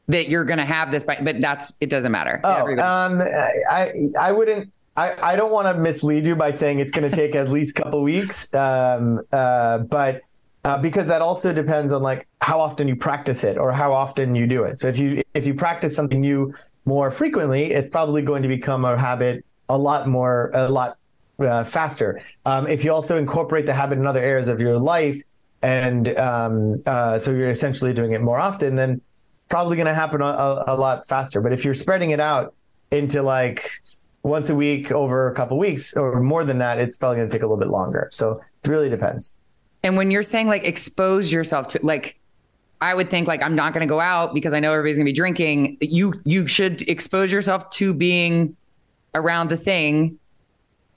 that 0.08 0.28
you're 0.28 0.44
going 0.44 0.58
to 0.58 0.64
have 0.64 0.90
this, 0.90 1.02
by, 1.02 1.18
but 1.22 1.40
that's 1.40 1.72
it 1.80 1.88
doesn't 1.88 2.12
matter. 2.12 2.40
Oh, 2.44 2.66
um, 2.78 3.22
I 3.70 3.92
I 4.18 4.32
wouldn't. 4.32 4.72
I, 4.96 5.32
I 5.32 5.36
don't 5.36 5.52
want 5.52 5.74
to 5.74 5.80
mislead 5.80 6.26
you 6.26 6.34
by 6.34 6.50
saying 6.50 6.80
it's 6.80 6.92
going 6.92 7.08
to 7.10 7.16
take 7.16 7.34
at 7.34 7.48
least 7.48 7.78
a 7.78 7.82
couple 7.82 8.02
weeks, 8.02 8.52
um, 8.54 9.20
uh, 9.32 9.78
but 9.78 10.22
uh, 10.64 10.78
because 10.78 11.06
that 11.06 11.22
also 11.22 11.52
depends 11.52 11.92
on 11.92 12.02
like 12.02 12.26
how 12.40 12.60
often 12.60 12.86
you 12.86 12.96
practice 12.96 13.44
it 13.44 13.56
or 13.56 13.72
how 13.72 13.92
often 13.92 14.34
you 14.34 14.46
do 14.46 14.64
it. 14.64 14.78
So 14.80 14.88
if 14.88 14.98
you 14.98 15.22
if 15.34 15.46
you 15.46 15.54
practice 15.54 15.94
something 15.94 16.20
new 16.20 16.52
more 16.84 17.10
frequently, 17.10 17.70
it's 17.70 17.88
probably 17.88 18.22
going 18.22 18.42
to 18.42 18.48
become 18.48 18.84
a 18.84 18.98
habit 18.98 19.44
a 19.68 19.78
lot 19.78 20.08
more 20.08 20.50
a 20.52 20.68
lot 20.68 20.98
uh, 21.40 21.64
faster. 21.64 22.20
Um, 22.46 22.66
if 22.66 22.84
you 22.84 22.92
also 22.92 23.18
incorporate 23.18 23.66
the 23.66 23.74
habit 23.74 23.98
in 23.98 24.06
other 24.06 24.22
areas 24.22 24.48
of 24.48 24.60
your 24.60 24.78
life, 24.78 25.20
and 25.62 26.16
um, 26.18 26.82
uh, 26.86 27.18
so 27.18 27.32
you're 27.32 27.50
essentially 27.50 27.92
doing 27.92 28.12
it 28.12 28.20
more 28.20 28.38
often, 28.38 28.76
then 28.76 29.00
probably 29.48 29.76
going 29.76 29.86
to 29.86 29.94
happen 29.94 30.22
a, 30.22 30.64
a, 30.66 30.76
lot 30.76 31.06
faster. 31.06 31.40
But 31.40 31.52
if 31.52 31.64
you're 31.64 31.74
spreading 31.74 32.10
it 32.10 32.20
out 32.20 32.54
into 32.90 33.22
like 33.22 33.68
once 34.22 34.48
a 34.48 34.54
week 34.54 34.92
over 34.92 35.30
a 35.30 35.34
couple 35.34 35.58
weeks 35.58 35.94
or 35.94 36.20
more 36.20 36.44
than 36.44 36.58
that, 36.58 36.78
it's 36.78 36.96
probably 36.96 37.18
going 37.18 37.28
to 37.28 37.32
take 37.32 37.42
a 37.42 37.46
little 37.46 37.58
bit 37.58 37.68
longer. 37.68 38.08
So 38.12 38.40
it 38.62 38.68
really 38.68 38.88
depends. 38.88 39.34
And 39.82 39.96
when 39.96 40.10
you're 40.10 40.22
saying 40.22 40.46
like 40.46 40.64
expose 40.64 41.32
yourself 41.32 41.66
to 41.68 41.80
like 41.82 42.16
I 42.80 42.94
would 42.94 43.10
think 43.10 43.28
like 43.28 43.42
I'm 43.42 43.54
not 43.54 43.74
going 43.74 43.86
to 43.86 43.90
go 43.90 44.00
out 44.00 44.32
because 44.32 44.54
I 44.54 44.60
know 44.60 44.72
everybody's 44.72 44.96
going 44.96 45.06
to 45.06 45.12
be 45.12 45.16
drinking. 45.16 45.78
You 45.80 46.14
you 46.24 46.46
should 46.46 46.88
expose 46.88 47.30
yourself 47.30 47.68
to 47.70 47.92
being 47.92 48.56
around 49.14 49.50
the 49.50 49.56
thing. 49.56 50.18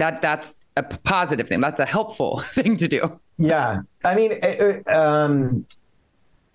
That 0.03 0.21
that's 0.21 0.55
a 0.75 0.83
positive 0.83 1.47
thing. 1.47 1.61
That's 1.61 1.79
a 1.79 1.85
helpful 1.85 2.39
thing 2.57 2.75
to 2.77 2.87
do. 2.87 3.19
Yeah, 3.37 3.81
I 4.03 4.15
mean, 4.15 4.31
it- 4.33 4.43
it, 4.43 4.87
um, 4.91 5.65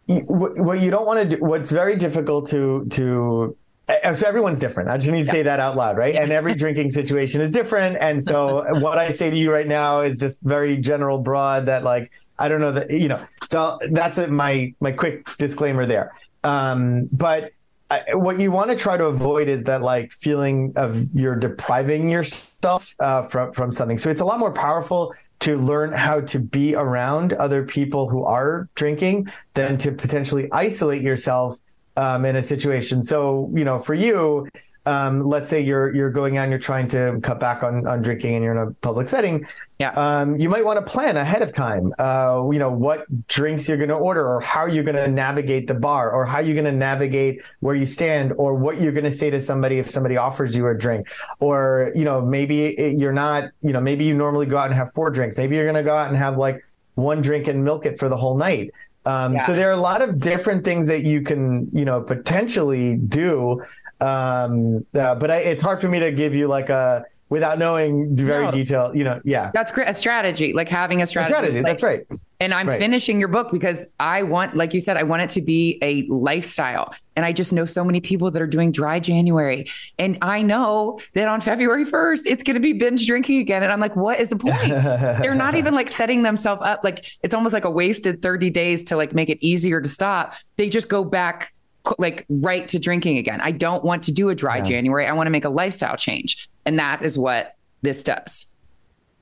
what 0.07 0.81
you 0.81 0.91
don't 0.91 1.07
want 1.07 1.19
to 1.31 1.37
do, 1.37 1.43
what's 1.45 1.71
very 1.71 1.97
difficult 1.97 2.49
to 2.51 2.87
to. 2.91 3.57
uh, 3.89 4.15
So 4.15 4.27
everyone's 4.27 4.59
different. 4.59 4.89
I 4.91 4.97
just 4.97 5.11
need 5.11 5.25
to 5.27 5.31
say 5.31 5.43
that 5.43 5.61
out 5.61 5.77
loud, 5.77 5.97
right? 5.97 6.15
And 6.15 6.31
every 6.33 6.55
drinking 6.63 6.91
situation 6.93 7.41
is 7.41 7.51
different. 7.51 7.97
And 8.01 8.23
so 8.23 8.65
what 8.85 8.99
I 8.99 9.11
say 9.11 9.31
to 9.31 9.37
you 9.37 9.53
right 9.53 9.67
now 9.67 10.01
is 10.03 10.19
just 10.19 10.43
very 10.43 10.77
general, 10.79 11.19
broad. 11.19 11.67
That 11.67 11.85
like 11.85 12.11
I 12.39 12.49
don't 12.49 12.61
know 12.61 12.73
that 12.73 12.91
you 12.91 13.09
know. 13.09 13.21
So 13.49 13.79
that's 13.91 14.19
it, 14.19 14.31
my 14.31 14.75
my 14.81 14.93
quick 14.93 15.27
disclaimer 15.39 15.85
there. 15.87 16.13
Um, 16.45 17.09
but 17.13 17.51
I, 17.91 18.15
what 18.15 18.39
you 18.39 18.53
want 18.53 18.71
to 18.71 18.77
try 18.77 18.97
to 18.97 19.07
avoid 19.07 19.49
is 19.49 19.65
that 19.65 19.83
like 19.83 20.13
feeling 20.13 20.73
of 20.77 21.03
you're 21.15 21.37
depriving 21.37 22.09
yourself 22.09 22.95
uh, 23.01 23.23
from 23.23 23.53
from 23.53 23.73
something. 23.73 23.99
So 23.99 24.11
it's 24.11 24.21
a 24.21 24.25
lot 24.25 24.39
more 24.39 24.53
powerful 24.53 25.15
to 25.41 25.57
learn 25.57 25.93
how 25.93 26.21
to 26.21 26.39
be 26.39 26.75
around 26.75 27.33
other 27.35 27.65
people 27.65 28.09
who 28.09 28.25
are 28.25 28.69
drinking 28.75 29.29
than 29.55 29.79
to 29.79 29.93
potentially 29.93 30.51
isolate 30.53 31.01
yourself 31.01 31.59
um, 31.97 32.25
in 32.25 32.37
a 32.37 32.43
situation. 32.43 33.03
So 33.03 33.51
you 33.55 33.65
know, 33.65 33.79
for 33.79 33.95
you, 33.95 34.49
um, 34.89 35.21
let's 35.35 35.49
say 35.51 35.61
you're 35.61 35.95
you're 35.95 36.11
going 36.21 36.37
out 36.39 36.45
and 36.45 36.51
you're 36.51 36.59
trying 36.73 36.89
to 36.89 37.19
cut 37.23 37.39
back 37.39 37.63
on 37.63 37.87
on 37.87 38.03
drinking 38.03 38.35
and 38.35 38.43
you're 38.45 38.55
in 38.61 38.69
a 38.69 38.75
public 38.89 39.09
setting, 39.09 39.45
Yeah. 39.79 39.91
um, 40.05 40.37
you 40.43 40.49
might 40.49 40.65
want 40.65 40.79
to 40.85 40.93
plan 40.95 41.17
ahead 41.17 41.43
of 41.43 41.51
time. 41.53 41.85
Uh, 41.99 42.49
you 42.53 42.59
know 42.59 42.73
what 42.87 42.99
drinks 43.29 43.69
you're 43.69 43.77
going 43.77 43.95
to 43.97 44.01
order, 44.11 44.27
or 44.27 44.41
how 44.41 44.65
you're 44.67 44.85
going 44.85 44.97
to 44.97 45.09
navigate 45.09 45.67
the 45.67 45.75
bar, 45.75 46.11
or 46.11 46.25
how 46.33 46.39
you're 46.41 46.55
going 46.61 46.73
to 46.75 46.81
navigate 46.91 47.43
where 47.61 47.75
you 47.75 47.87
stand, 47.87 48.33
or 48.43 48.55
what 48.55 48.81
you're 48.81 48.93
going 48.99 49.11
to 49.13 49.19
say 49.23 49.29
to 49.31 49.41
somebody 49.41 49.79
if 49.79 49.89
somebody 49.89 50.17
offers 50.17 50.57
you 50.57 50.67
a 50.69 50.75
drink, 50.75 51.09
or 51.41 51.93
you 51.95 52.05
know 52.05 52.21
maybe 52.21 52.57
it- 52.67 52.99
you're 53.01 53.13
not, 53.13 53.45
you 53.63 53.73
know 53.75 53.81
maybe 53.81 54.05
you 54.05 54.15
normally 54.15 54.47
go 54.47 54.57
out 54.57 54.67
and 54.67 54.75
have 54.75 54.91
four 54.93 55.11
drinks, 55.11 55.37
maybe 55.37 55.55
you're 55.57 55.67
going 55.71 55.83
to 55.85 55.89
go 55.93 55.97
out 55.97 56.09
and 56.09 56.17
have 56.17 56.37
like 56.39 56.65
one 56.95 57.21
drink 57.23 57.47
and 57.47 57.65
milk 57.65 57.87
it 57.87 57.99
for 57.99 58.09
the 58.09 58.17
whole 58.17 58.37
night. 58.37 58.73
Um, 59.07 59.35
Yeah. 59.35 59.47
So 59.47 59.53
there 59.55 59.69
are 59.71 59.79
a 59.83 59.85
lot 59.93 60.03
of 60.03 60.19
different 60.19 60.65
things 60.65 60.87
that 60.89 61.03
you 61.05 61.23
can, 61.23 61.69
you 61.73 61.85
know, 61.85 62.01
potentially 62.03 62.97
do. 62.97 63.63
Um, 64.01 64.87
uh, 64.95 65.15
but 65.17 65.31
I, 65.31 65.37
it's 65.39 65.63
hard 65.63 65.81
for 65.81 65.89
me 65.89 66.01
to 66.01 66.13
give 66.13 66.35
you 66.35 66.47
like 66.47 66.69
a 66.69 67.05
without 67.31 67.59
knowing 67.59 68.15
the 68.15 68.25
very 68.25 68.47
No. 68.47 68.51
detailed, 68.51 68.97
you 68.97 69.05
know, 69.05 69.21
yeah. 69.23 69.51
That's 69.53 69.71
great. 69.71 69.87
A 69.87 69.93
strategy, 69.93 70.55
like 70.55 70.71
having 70.71 71.01
a 71.01 71.03
A 71.03 71.07
strategy. 71.07 71.35
strategy. 71.35 71.59
like- 71.59 71.67
That's 71.67 71.83
right. 71.83 72.07
And 72.41 72.55
I'm 72.55 72.69
Right. 72.69 72.79
finishing 72.79 73.19
your 73.19 73.29
book 73.29 73.51
because 73.53 73.87
I 74.01 74.23
want, 74.23 74.57
like 74.57 74.73
you 74.73 74.81
said, 74.81 74.97
I 74.97 75.03
want 75.03 75.23
it 75.23 75.29
to 75.31 75.43
be 75.43 75.79
a 75.83 76.07
lifestyle. 76.09 76.95
And 77.17 77.27
I 77.27 77.33
just 77.33 77.53
know 77.53 77.67
so 77.67 77.85
many 77.85 78.01
people 78.01 78.31
that 78.31 78.41
are 78.41 78.47
doing 78.47 78.73
dry 78.73 78.99
January. 78.99 79.67
And 79.99 80.17
I 80.23 80.41
know 80.41 81.01
that 81.13 81.29
on 81.29 81.43
February 81.43 81.85
1st, 81.85 82.23
it's 82.27 82.43
going 82.45 82.55
to 82.55 82.61
be 82.61 82.73
binge 82.73 83.07
drinking 83.07 83.41
again. 83.41 83.63
And 83.63 83.71
I'm 83.73 83.81
like, 83.81 83.95
what 83.97 84.21
is 84.21 84.31
the 84.31 84.37
point? 84.37 84.69
They're 85.21 85.35
not 85.35 85.55
even 85.57 85.75
like 85.75 85.91
setting 85.91 86.23
themselves 86.23 86.63
up. 86.65 86.81
Like 86.83 87.05
it's 87.23 87.35
almost 87.35 87.53
like 87.53 87.65
a 87.67 87.71
wasted 87.71 88.23
30 88.23 88.49
days 88.51 88.85
to 88.85 88.97
like 88.97 89.13
make 89.13 89.29
it 89.29 89.39
easier 89.45 89.83
to 89.83 89.89
stop. 89.89 90.35
They 90.57 90.71
just 90.71 90.89
go 90.89 91.05
back 91.05 91.53
like 91.99 92.27
right 92.29 92.67
to 92.69 92.79
drinking 92.79 93.19
again. 93.19 93.41
I 93.41 93.53
don't 93.53 93.85
want 93.85 94.05
to 94.05 94.13
do 94.13 94.29
a 94.29 94.35
dry 94.35 94.61
January. 94.61 95.07
I 95.07 95.13
want 95.13 95.27
to 95.27 95.31
make 95.31 95.45
a 95.45 95.51
lifestyle 95.51 95.97
change. 95.97 96.49
And 96.67 96.79
that 96.79 97.03
is 97.03 97.19
what 97.19 97.57
this 97.83 98.03
does. 98.03 98.47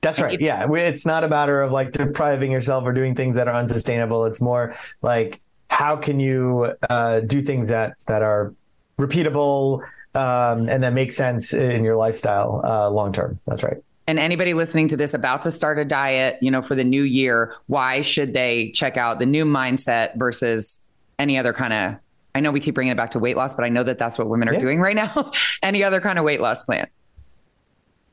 That's 0.01 0.19
right. 0.19 0.39
Yeah. 0.39 0.71
It's 0.73 1.05
not 1.05 1.23
a 1.23 1.27
matter 1.27 1.61
of 1.61 1.71
like 1.71 1.91
depriving 1.91 2.51
yourself 2.51 2.83
or 2.85 2.93
doing 2.93 3.15
things 3.15 3.35
that 3.35 3.47
are 3.47 3.55
unsustainable. 3.55 4.25
It's 4.25 4.41
more 4.41 4.75
like 5.01 5.41
how 5.69 5.95
can 5.95 6.19
you 6.19 6.73
uh, 6.89 7.21
do 7.21 7.41
things 7.41 7.67
that 7.69 7.95
that 8.05 8.21
are 8.21 8.53
repeatable 8.99 9.81
um, 10.15 10.67
and 10.69 10.83
that 10.83 10.93
make 10.93 11.11
sense 11.11 11.53
in 11.53 11.83
your 11.83 11.95
lifestyle 11.95 12.61
uh, 12.63 12.89
long 12.89 13.13
term. 13.13 13.39
That's 13.47 13.63
right. 13.63 13.77
and 14.07 14.17
anybody 14.17 14.53
listening 14.53 14.87
to 14.89 14.97
this 14.97 15.13
about 15.13 15.41
to 15.43 15.51
start 15.51 15.77
a 15.77 15.85
diet, 15.85 16.37
you 16.41 16.49
know, 16.49 16.61
for 16.61 16.75
the 16.75 16.83
new 16.83 17.03
year, 17.03 17.53
why 17.67 18.01
should 18.01 18.33
they 18.33 18.71
check 18.71 18.97
out 18.97 19.19
the 19.19 19.25
new 19.25 19.45
mindset 19.45 20.17
versus 20.17 20.81
any 21.19 21.37
other 21.37 21.53
kind 21.53 21.73
of 21.73 21.95
I 22.37 22.39
know 22.39 22.51
we 22.51 22.59
keep 22.59 22.75
bringing 22.75 22.91
it 22.91 22.97
back 22.97 23.11
to 23.11 23.19
weight 23.19 23.35
loss, 23.35 23.55
but 23.55 23.65
I 23.65 23.69
know 23.69 23.83
that 23.83 23.97
that's 23.97 24.17
what 24.19 24.29
women 24.29 24.47
are 24.47 24.53
Yeah. 24.53 24.59
doing 24.59 24.79
right 24.79 24.95
now. 24.95 25.31
any 25.63 25.83
other 25.83 25.99
kind 25.99 26.19
of 26.19 26.23
weight 26.25 26.39
loss 26.39 26.63
plan? 26.63 26.87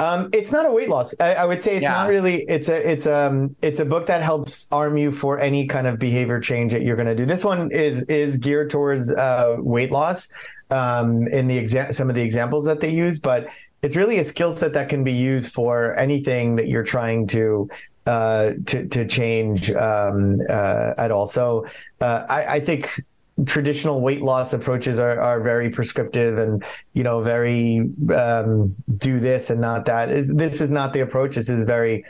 Um, 0.01 0.31
it's 0.33 0.51
not 0.51 0.67
a 0.67 0.73
weight 0.73 0.89
loss. 0.89 1.15
I, 1.21 1.35
I 1.35 1.45
would 1.45 1.63
say 1.63 1.77
it's 1.77 1.83
Yeah. 1.83 1.91
not 1.91 2.09
really. 2.09 2.43
It's 2.45 2.69
a 2.69 2.91
it's 2.91 3.07
um 3.07 3.55
it's 3.63 3.79
a 3.79 3.85
book 3.85 4.07
that 4.07 4.23
helps 4.23 4.67
arm 4.73 4.97
you 4.97 5.13
for 5.13 5.39
any 5.39 5.67
kind 5.67 5.87
of 5.87 5.99
behavior 6.01 6.41
change 6.41 6.73
that 6.73 6.83
you're 6.83 6.97
going 6.97 7.07
to 7.07 7.15
do. 7.15 7.25
This 7.27 7.45
one 7.45 7.71
is 7.71 8.03
is 8.05 8.37
geared 8.39 8.71
towards 8.71 9.13
uh, 9.13 9.57
weight 9.59 9.93
loss. 9.93 10.33
Um, 10.71 11.29
in 11.29 11.47
the 11.47 11.63
exa- 11.63 11.93
some 11.95 12.09
of 12.09 12.17
the 12.17 12.23
examples 12.23 12.65
that 12.65 12.81
they 12.81 12.89
use, 12.89 13.21
but 13.21 13.47
it's 13.83 13.95
really 13.97 14.19
a 14.19 14.25
skill 14.25 14.51
set 14.51 14.73
that 14.73 14.89
can 14.89 15.05
be 15.05 15.13
used 15.13 15.53
for 15.53 15.95
anything 15.97 16.57
that 16.57 16.67
you're 16.69 16.83
trying 16.83 17.27
to 17.29 17.69
uh, 18.07 18.53
to 18.67 18.89
to 18.89 19.07
change 19.07 19.71
um, 19.71 20.41
uh, 20.49 20.95
at 20.99 21.13
all. 21.13 21.27
So 21.27 21.67
uh, 22.01 22.25
I, 22.29 22.47
I 22.57 22.61
think 22.61 23.01
traditional 23.47 24.01
weight 24.01 24.23
loss 24.23 24.53
approaches 24.53 24.99
are, 24.99 25.21
are 25.21 25.41
very 25.41 25.69
prescriptive 25.69 26.39
and 26.39 26.65
you 26.93 27.03
know 27.03 27.21
very 27.21 27.91
um, 28.17 28.75
do 28.97 29.19
this 29.19 29.51
and 29.51 29.61
not 29.61 29.85
that 29.87 30.07
this 30.29 30.61
is 30.61 30.71
not 30.71 30.93
the 30.93 31.01
approach 31.01 31.35
this 31.35 31.51
is 31.51 31.65
very 31.65 32.05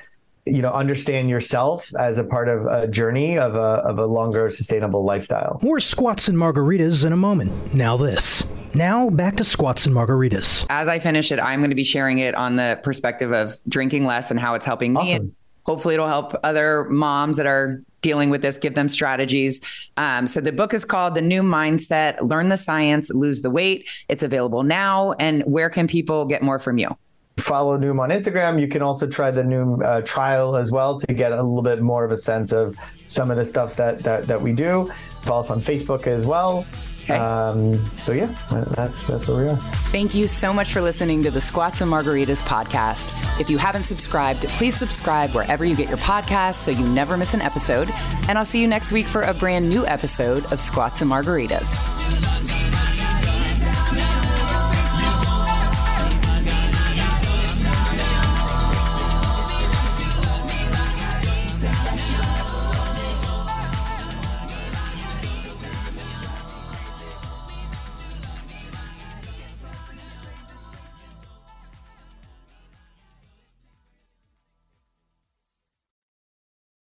you 0.44 0.60
know 0.60 0.70
understand 0.70 1.30
yourself 1.30 1.90
as 1.98 2.18
a 2.18 2.24
part 2.24 2.48
of 2.48 2.66
a 2.66 2.87
journey 2.87 3.38
of 3.38 3.54
a, 3.54 3.58
of 3.58 3.98
a 3.98 4.04
longer 4.04 4.50
sustainable 4.50 5.02
lifestyle 5.02 5.58
More 5.62 5.80
squats 5.80 6.28
and 6.28 6.37
margaritas 6.37 7.06
in 7.06 7.12
a 7.12 7.16
moment. 7.16 7.74
Now, 7.74 7.96
this. 7.96 8.44
Now, 8.74 9.08
back 9.08 9.37
to 9.37 9.44
squats 9.44 9.87
and 9.87 9.94
margaritas. 9.94 10.66
As 10.68 10.88
I 10.88 10.98
finish 10.98 11.30
it, 11.30 11.38
I'm 11.38 11.60
going 11.60 11.70
to 11.70 11.76
be 11.76 11.84
sharing 11.84 12.18
it 12.18 12.34
on 12.34 12.56
the 12.56 12.80
perspective 12.82 13.32
of 13.32 13.58
drinking 13.68 14.04
less 14.04 14.30
and 14.30 14.38
how 14.38 14.54
it's 14.54 14.66
helping 14.66 14.92
me. 14.92 15.00
Awesome. 15.00 15.16
And 15.16 15.34
hopefully, 15.64 15.94
it'll 15.94 16.08
help 16.08 16.34
other 16.42 16.84
moms 16.90 17.37
that 17.37 17.46
are 17.46 17.82
dealing 18.05 18.31
with 18.31 18.43
this, 18.43 18.57
give 18.57 18.77
them 18.77 18.88
strategies. 18.88 19.61
Um, 19.97 20.29
so, 20.29 20.40
the 20.40 20.53
book 20.53 20.73
is 20.73 20.85
called 20.85 21.17
The 21.17 21.23
New 21.23 21.43
Mindset 21.43 22.21
Learn 22.21 22.49
the 22.49 22.57
Science, 22.57 23.11
Lose 23.11 23.43
the 23.43 23.51
Weight. 23.51 23.90
It's 24.09 24.23
available 24.23 24.62
now. 24.62 25.14
And 25.14 25.43
where 25.43 25.69
can 25.69 25.88
people 25.88 26.25
get 26.25 26.40
more 26.40 26.61
from 26.61 26.79
you? 26.79 26.97
follow 27.45 27.77
Noom 27.77 28.01
on 28.01 28.11
Instagram. 28.11 28.61
You 28.61 28.69
can 28.69 28.81
also 28.81 29.07
try 29.07 29.31
the 29.31 29.43
Noom 29.43 29.85
uh, 29.85 30.01
trial 30.03 30.57
as 30.57 30.71
well 30.71 30.99
to 31.01 31.12
get 31.12 31.33
a 31.33 31.43
little 31.43 31.62
bit 31.62 31.83
more 31.83 32.05
of 32.05 32.11
a 32.11 32.17
sense 32.17 32.53
of 32.53 32.77
some 33.07 33.31
of 33.31 33.37
the 33.37 33.45
stuff 33.45 33.77
that 33.77 33.99
that, 34.01 34.27
that 34.27 34.40
we 34.40 34.53
do. 34.53 34.90
Follow 35.23 35.40
us 35.40 35.51
on 35.51 35.61
Facebook 35.61 36.07
as 36.07 36.25
well. 36.25 36.64
Okay. 37.05 37.17
Um, 37.17 37.85
so 37.99 38.12
yeah, 38.12 38.35
that's 38.75 39.07
that's 39.07 39.29
where 39.29 39.45
we 39.45 39.51
are. 39.51 39.57
Thank 39.93 40.14
you 40.14 40.27
so 40.27 40.53
much 40.53 40.73
for 40.73 40.81
listening 40.81 41.23
to 41.25 41.31
the 41.31 41.40
Squats 41.40 41.81
and 41.83 41.90
Margaritas 41.93 42.43
podcast. 42.43 43.12
If 43.38 43.51
you 43.51 43.59
haven't 43.59 43.83
subscribed, 43.83 44.49
please 44.49 44.75
subscribe 44.75 45.35
wherever 45.35 45.64
you 45.64 45.77
get 45.77 45.88
your 45.88 45.99
podcasts 45.99 46.55
so 46.55 46.71
you 46.71 46.87
never 46.88 47.17
miss 47.17 47.35
an 47.35 47.43
episode. 47.43 47.90
And 48.29 48.38
I'll 48.38 48.45
see 48.45 48.61
you 48.61 48.69
next 48.69 48.90
week 48.93 49.07
for 49.07 49.21
a 49.23 49.35
brand 49.35 49.69
new 49.69 49.87
episode 49.87 50.51
of 50.53 50.61
Squats 50.61 51.03
and 51.03 51.11
Margaritas. 51.11 52.63